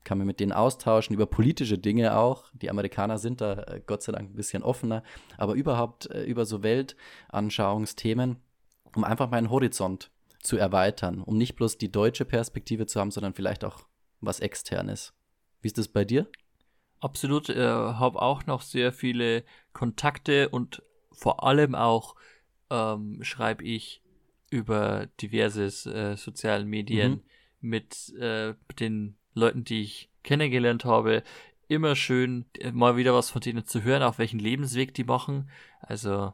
Kann 0.04 0.18
mir 0.18 0.26
mit 0.26 0.40
denen 0.40 0.52
austauschen, 0.52 1.14
über 1.14 1.28
politische 1.28 1.78
Dinge 1.78 2.18
auch. 2.18 2.46
Die 2.54 2.70
Amerikaner 2.70 3.20
sind 3.20 3.42
da 3.42 3.64
äh, 3.64 3.82
Gott 3.86 4.02
sei 4.02 4.12
Dank 4.12 4.32
ein 4.32 4.36
bisschen 4.36 4.64
offener, 4.64 5.04
aber 5.38 5.54
überhaupt 5.54 6.10
äh, 6.10 6.24
über 6.24 6.46
so 6.46 6.64
Weltanschauungsthemen, 6.64 8.38
um 8.96 9.04
einfach 9.04 9.30
meinen 9.30 9.50
Horizont 9.50 10.10
zu 10.42 10.58
erweitern, 10.58 11.22
um 11.22 11.38
nicht 11.38 11.56
bloß 11.56 11.78
die 11.78 11.92
deutsche 11.92 12.26
Perspektive 12.26 12.88
zu 12.88 13.00
haben, 13.00 13.12
sondern 13.12 13.34
vielleicht 13.34 13.64
auch 13.64 13.86
was 14.22 14.40
externes. 14.40 15.14
Wie 15.62 15.68
ist 15.68 15.78
das 15.78 15.88
bei 15.88 16.04
dir? 16.04 16.28
Absolut, 17.02 17.50
äh, 17.50 17.60
habe 17.60 18.22
auch 18.22 18.46
noch 18.46 18.62
sehr 18.62 18.94
viele 18.94 19.44
Kontakte 19.74 20.50
und 20.50 20.82
vor 21.12 21.44
allem 21.44 21.76
auch 21.76 22.16
ähm, 22.70 23.20
schreibe 23.24 23.64
ich 23.64 24.02
über 24.50 25.08
diverse 25.20 25.66
äh, 25.92 26.16
sozialen 26.16 26.68
Medien 26.68 27.12
Mhm. 27.12 27.22
mit 27.62 28.10
äh, 28.20 28.54
den 28.80 29.18
Leuten, 29.34 29.64
die 29.64 29.82
ich 29.82 30.10
kennengelernt 30.24 30.86
habe. 30.86 31.24
Immer 31.68 31.96
schön, 31.96 32.46
äh, 32.60 32.72
mal 32.72 32.98
wieder 32.98 33.14
was 33.14 33.30
von 33.30 33.42
denen 33.42 33.66
zu 33.66 33.84
hören, 33.84 34.04
auf 34.04 34.20
welchen 34.20 34.40
Lebensweg 34.40 34.94
die 34.94 35.04
machen. 35.04 35.50
Also 35.82 36.34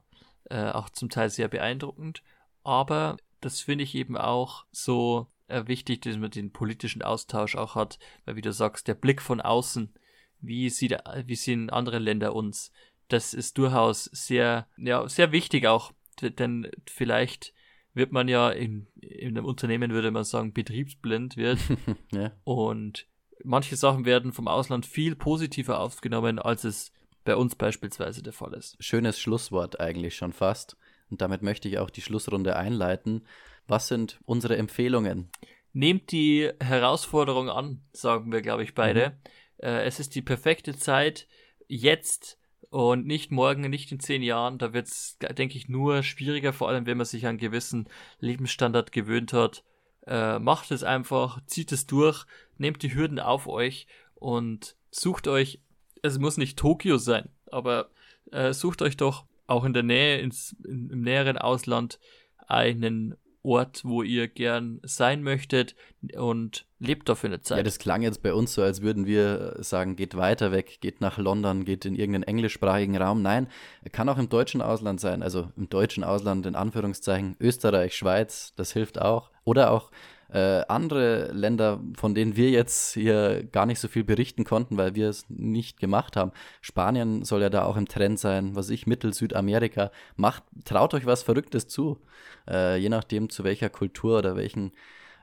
äh, 0.49 0.69
auch 0.71 0.89
zum 0.89 1.09
Teil 1.09 1.29
sehr 1.29 1.47
beeindruckend. 1.47 2.23
Aber 2.63 3.17
das 3.39 3.61
finde 3.61 3.83
ich 3.83 3.95
eben 3.95 4.17
auch 4.17 4.65
so 4.71 5.27
äh, 5.47 5.67
wichtig, 5.67 6.01
dass 6.01 6.17
man 6.17 6.31
den 6.31 6.51
politischen 6.51 7.01
Austausch 7.03 7.55
auch 7.55 7.75
hat, 7.75 7.99
weil 8.25 8.35
wie 8.35 8.41
du 8.41 8.51
sagst, 8.51 8.87
der 8.87 8.95
Blick 8.95 9.21
von 9.21 9.39
außen, 9.41 9.93
wie, 10.41 10.69
sieht, 10.69 10.97
wie 11.25 11.35
sehen 11.35 11.69
andere 11.69 11.99
Länder 11.99 12.35
uns, 12.35 12.71
das 13.07 13.33
ist 13.33 13.57
durchaus 13.57 14.05
sehr, 14.05 14.67
ja, 14.77 15.07
sehr 15.07 15.31
wichtig 15.31 15.67
auch, 15.67 15.93
denn 16.21 16.69
vielleicht 16.85 17.53
wird 17.93 18.11
man 18.11 18.27
ja 18.27 18.49
in, 18.49 18.87
in 19.01 19.29
einem 19.29 19.45
Unternehmen, 19.45 19.91
würde 19.91 20.11
man 20.11 20.23
sagen, 20.23 20.53
betriebsblind 20.53 21.35
wird. 21.35 21.59
ja. 22.11 22.31
Und 22.43 23.07
manche 23.43 23.75
Sachen 23.75 24.05
werden 24.05 24.33
vom 24.33 24.47
Ausland 24.47 24.85
viel 24.85 25.15
positiver 25.15 25.79
aufgenommen, 25.79 26.39
als 26.39 26.63
es 26.63 26.91
bei 27.25 27.35
uns 27.35 27.55
beispielsweise 27.55 28.21
der 28.21 28.33
Fall 28.33 28.53
ist. 28.53 28.77
Schönes 28.79 29.19
Schlusswort 29.19 29.79
eigentlich 29.79 30.15
schon 30.15 30.31
fast. 30.31 30.77
Und 31.09 31.21
damit 31.21 31.41
möchte 31.41 31.67
ich 31.67 31.79
auch 31.79 31.89
die 31.89 32.01
Schlussrunde 32.01 32.55
einleiten. 32.55 33.25
Was 33.67 33.87
sind 33.87 34.19
unsere 34.25 34.57
Empfehlungen? 34.57 35.29
Nehmt 35.73 36.11
die 36.11 36.49
Herausforderung 36.59 37.49
an, 37.49 37.81
sagen 37.91 38.31
wir, 38.31 38.41
glaube 38.41 38.63
ich, 38.63 38.73
beide. 38.73 39.09
Mhm. 39.09 39.13
Äh, 39.57 39.85
es 39.85 39.99
ist 39.99 40.15
die 40.15 40.21
perfekte 40.21 40.77
Zeit, 40.77 41.27
jetzt 41.67 42.37
und 42.69 43.05
nicht 43.05 43.31
morgen, 43.31 43.61
nicht 43.69 43.91
in 43.91 43.99
zehn 43.99 44.21
Jahren. 44.21 44.57
Da 44.57 44.73
wird 44.73 44.87
es, 44.87 45.17
denke 45.37 45.57
ich, 45.57 45.69
nur 45.69 46.03
schwieriger, 46.03 46.53
vor 46.53 46.69
allem 46.69 46.85
wenn 46.85 46.97
man 46.97 47.05
sich 47.05 47.25
an 47.25 47.29
einen 47.29 47.37
gewissen 47.37 47.87
Lebensstandard 48.19 48.91
gewöhnt 48.91 49.33
hat. 49.33 49.63
Äh, 50.05 50.39
macht 50.39 50.71
es 50.71 50.83
einfach, 50.83 51.41
zieht 51.45 51.71
es 51.71 51.85
durch, 51.85 52.25
nehmt 52.57 52.81
die 52.83 52.93
Hürden 52.93 53.19
auf 53.19 53.47
euch 53.47 53.87
und 54.15 54.75
sucht 54.89 55.27
euch, 55.27 55.61
es 56.01 56.17
muss 56.17 56.37
nicht 56.37 56.57
Tokio 56.57 56.97
sein, 56.97 57.29
aber 57.51 57.89
äh, 58.31 58.53
sucht 58.53 58.81
euch 58.81 58.95
doch 58.95 59.25
auch 59.47 59.65
in 59.65 59.73
der 59.73 59.83
Nähe, 59.83 60.19
ins, 60.19 60.55
in, 60.65 60.89
im 60.89 61.01
näheren 61.01 61.37
Ausland, 61.37 61.99
einen 62.47 63.15
Ort, 63.47 63.81
wo 63.85 64.03
ihr 64.03 64.27
gern 64.27 64.81
sein 64.83 65.23
möchtet 65.23 65.73
und 66.17 66.65
lebt 66.79 67.07
dafür 67.07 67.29
eine 67.29 67.41
Zeit. 67.41 67.59
Ja, 67.59 67.63
das 67.63 67.79
klang 67.79 68.01
jetzt 68.01 68.21
bei 68.21 68.33
uns 68.33 68.53
so, 68.53 68.61
als 68.61 68.81
würden 68.81 69.05
wir 69.05 69.55
sagen, 69.59 69.95
geht 69.95 70.17
weiter 70.17 70.51
weg, 70.51 70.79
geht 70.81 70.99
nach 70.99 71.17
London, 71.17 71.63
geht 71.63 71.85
in 71.85 71.95
irgendeinen 71.95 72.23
englischsprachigen 72.23 72.97
Raum. 72.97 73.21
Nein, 73.21 73.47
kann 73.93 74.09
auch 74.09 74.17
im 74.17 74.27
deutschen 74.27 74.61
Ausland 74.61 74.99
sein, 74.99 75.23
also 75.23 75.49
im 75.55 75.69
deutschen 75.69 76.03
Ausland 76.03 76.45
in 76.45 76.55
Anführungszeichen, 76.55 77.37
Österreich, 77.39 77.95
Schweiz, 77.95 78.53
das 78.57 78.73
hilft 78.73 78.99
auch. 79.01 79.31
Oder 79.45 79.71
auch 79.71 79.91
äh, 80.29 80.63
andere 80.67 81.31
Länder, 81.31 81.81
von 81.95 82.13
denen 82.13 82.35
wir 82.35 82.49
jetzt 82.49 82.93
hier 82.93 83.43
gar 83.51 83.65
nicht 83.65 83.79
so 83.79 83.87
viel 83.87 84.03
berichten 84.03 84.43
konnten, 84.43 84.77
weil 84.77 84.95
wir 84.95 85.09
es 85.09 85.25
nicht 85.29 85.79
gemacht 85.79 86.15
haben. 86.15 86.31
Spanien 86.61 87.23
soll 87.23 87.41
ja 87.41 87.49
da 87.49 87.63
auch 87.63 87.77
im 87.77 87.87
Trend 87.87 88.19
sein, 88.19 88.55
was 88.55 88.69
ich, 88.69 88.87
Mittel, 88.87 89.13
Südamerika. 89.13 89.91
Macht, 90.15 90.43
traut 90.65 90.93
euch 90.93 91.05
was 91.05 91.23
Verrücktes 91.23 91.67
zu. 91.67 91.99
Äh, 92.47 92.77
je 92.77 92.89
nachdem, 92.89 93.29
zu 93.29 93.43
welcher 93.43 93.69
Kultur 93.69 94.19
oder 94.19 94.35
welchen 94.35 94.73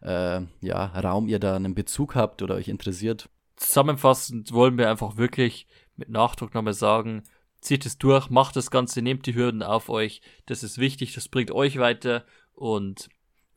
äh, 0.02 0.40
ja, 0.60 0.84
Raum 0.86 1.28
ihr 1.28 1.38
da 1.38 1.56
einen 1.56 1.74
Bezug 1.74 2.14
habt 2.14 2.42
oder 2.42 2.54
euch 2.54 2.68
interessiert. 2.68 3.28
Zusammenfassend 3.56 4.52
wollen 4.52 4.78
wir 4.78 4.90
einfach 4.90 5.16
wirklich 5.16 5.66
mit 5.96 6.08
Nachdruck 6.08 6.54
nochmal 6.54 6.74
sagen, 6.74 7.22
zieht 7.60 7.86
es 7.86 7.98
durch, 7.98 8.30
macht 8.30 8.56
das 8.56 8.70
Ganze, 8.70 9.00
nehmt 9.00 9.26
die 9.26 9.34
Hürden 9.34 9.62
auf 9.62 9.88
euch. 9.88 10.20
Das 10.46 10.62
ist 10.62 10.78
wichtig, 10.78 11.14
das 11.14 11.28
bringt 11.28 11.50
euch 11.50 11.78
weiter 11.78 12.24
und 12.54 13.08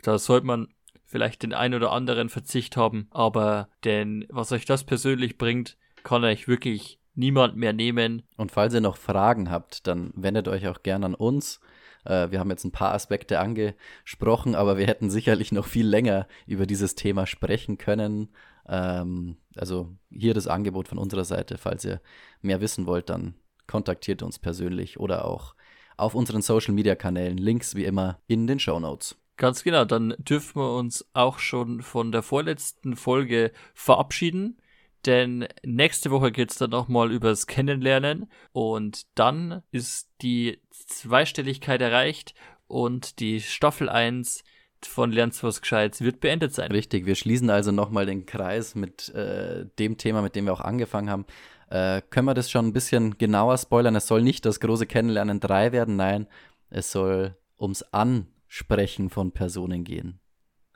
da 0.01 0.17
sollte 0.17 0.45
man 0.45 0.67
vielleicht 1.07 1.43
den 1.43 1.53
ein 1.53 1.73
oder 1.73 1.91
anderen 1.91 2.29
Verzicht 2.29 2.77
haben, 2.77 3.07
aber 3.09 3.69
denn 3.83 4.25
was 4.29 4.51
euch 4.51 4.65
das 4.65 4.83
persönlich 4.83 5.37
bringt, 5.37 5.77
kann 6.03 6.23
euch 6.23 6.47
wirklich 6.47 6.99
niemand 7.15 7.55
mehr 7.55 7.73
nehmen. 7.73 8.23
Und 8.35 8.51
falls 8.51 8.73
ihr 8.73 8.81
noch 8.81 8.97
Fragen 8.97 9.49
habt, 9.49 9.87
dann 9.87 10.11
wendet 10.15 10.47
euch 10.47 10.67
auch 10.67 10.83
gerne 10.83 11.07
an 11.07 11.15
uns. 11.15 11.59
Äh, 12.05 12.29
wir 12.29 12.39
haben 12.39 12.51
jetzt 12.51 12.65
ein 12.65 12.71
paar 12.71 12.93
Aspekte 12.93 13.39
angesprochen, 13.39 14.53
aber 14.53 14.77
wir 14.77 14.85
hätten 14.85 15.09
sicherlich 15.09 15.51
noch 15.51 15.65
viel 15.65 15.87
länger 15.87 16.27
über 16.45 16.65
dieses 16.65 16.95
Thema 16.95 17.25
sprechen 17.25 17.77
können. 17.77 18.29
Ähm, 18.67 19.37
also 19.55 19.95
hier 20.11 20.33
das 20.33 20.47
Angebot 20.47 20.87
von 20.87 20.97
unserer 20.97 21.25
Seite, 21.25 21.57
falls 21.57 21.85
ihr 21.85 22.01
mehr 22.41 22.61
wissen 22.61 22.85
wollt, 22.85 23.09
dann 23.09 23.33
kontaktiert 23.65 24.21
uns 24.23 24.39
persönlich 24.39 24.99
oder 24.99 25.25
auch 25.25 25.55
auf 25.97 26.15
unseren 26.15 26.41
Social 26.41 26.73
Media 26.73 26.95
Kanälen. 26.95 27.37
Links 27.37 27.75
wie 27.75 27.85
immer 27.85 28.19
in 28.27 28.45
den 28.45 28.59
Show 28.59 28.79
Notes. 28.79 29.15
Ganz 29.37 29.63
genau, 29.63 29.85
dann 29.85 30.15
dürfen 30.17 30.59
wir 30.59 30.73
uns 30.73 31.07
auch 31.13 31.37
schon 31.37 31.83
von 31.83 32.11
der 32.11 32.23
vorletzten 32.23 32.95
Folge 32.95 33.51
verabschieden, 33.75 34.57
denn 35.05 35.47
nächste 35.63 36.09
Woche 36.09 36.31
geht 36.31 36.49
es 36.49 36.57
dann 36.57 36.71
nochmal 36.71 37.11
übers 37.11 37.45
Kennenlernen 37.45 38.31
und 38.51 39.05
dann 39.13 39.61
ist 39.71 40.09
die 40.23 40.59
Zweistelligkeit 40.71 41.81
erreicht 41.81 42.33
und 42.65 43.19
die 43.19 43.39
Staffel 43.39 43.89
1 43.89 44.43
von 44.83 45.11
Lernst 45.11 45.43
was 45.43 45.61
Gescheites 45.61 46.01
wird 46.01 46.19
beendet 46.19 46.55
sein. 46.55 46.71
Richtig, 46.71 47.05
wir 47.05 47.15
schließen 47.15 47.51
also 47.51 47.71
nochmal 47.71 48.07
den 48.07 48.25
Kreis 48.25 48.73
mit 48.73 49.09
äh, 49.09 49.65
dem 49.77 49.97
Thema, 49.97 50.23
mit 50.23 50.35
dem 50.35 50.45
wir 50.45 50.53
auch 50.53 50.61
angefangen 50.61 51.11
haben. 51.11 51.25
Äh, 51.69 52.01
können 52.09 52.25
wir 52.25 52.33
das 52.33 52.49
schon 52.49 52.67
ein 52.67 52.73
bisschen 52.73 53.19
genauer 53.19 53.59
spoilern? 53.59 53.95
Es 53.95 54.07
soll 54.07 54.23
nicht 54.23 54.45
das 54.45 54.59
große 54.59 54.87
Kennenlernen 54.87 55.39
3 55.39 55.73
werden, 55.73 55.95
nein, 55.95 56.27
es 56.71 56.91
soll 56.91 57.37
ums 57.59 57.83
An 57.83 58.27
Sprechen 58.47 59.09
von 59.09 59.31
Personen 59.31 59.83
gehen. 59.83 60.19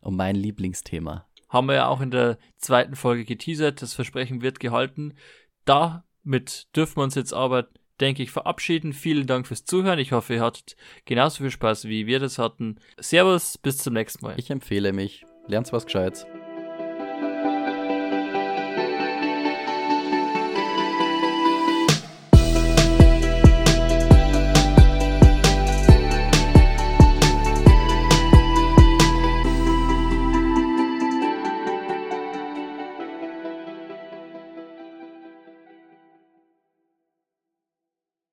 Um 0.02 0.16
mein 0.16 0.36
Lieblingsthema. 0.36 1.28
Haben 1.50 1.68
wir 1.68 1.76
ja 1.76 1.88
auch 1.88 2.02
in 2.02 2.12
der 2.12 2.38
zweiten 2.58 2.96
Folge 2.96 3.26
geteasert. 3.26 3.82
Das 3.82 3.94
Versprechen 3.94 4.42
wird 4.42 4.60
gehalten. 4.60 5.14
Damit 5.66 6.76
dürfen 6.76 6.98
wir 6.98 7.04
uns 7.04 7.16
jetzt 7.16 7.34
aber, 7.34 7.68
denke 8.00 8.24
ich, 8.24 8.32
verabschieden. 8.32 8.94
Vielen 8.94 9.28
Dank 9.28 9.48
fürs 9.48 9.66
Zuhören. 9.66 10.00
Ich 10.00 10.12
hoffe, 10.12 10.36
ihr 10.36 10.42
hattet 10.42 10.76
genauso 11.06 11.44
viel 11.44 11.52
Spaß, 11.52 11.86
wie 11.86 12.08
wir 12.08 12.20
das 12.20 12.38
hatten. 12.38 12.80
Servus, 13.00 13.58
bis 13.58 13.78
zum 13.78 13.94
nächsten 13.94 14.26
Mal. 14.26 14.36
Ich 14.38 14.50
empfehle 14.50 14.94
mich. 14.94 15.26
Lernt 15.48 15.72
was 15.74 15.86
Gescheites. 15.86 16.26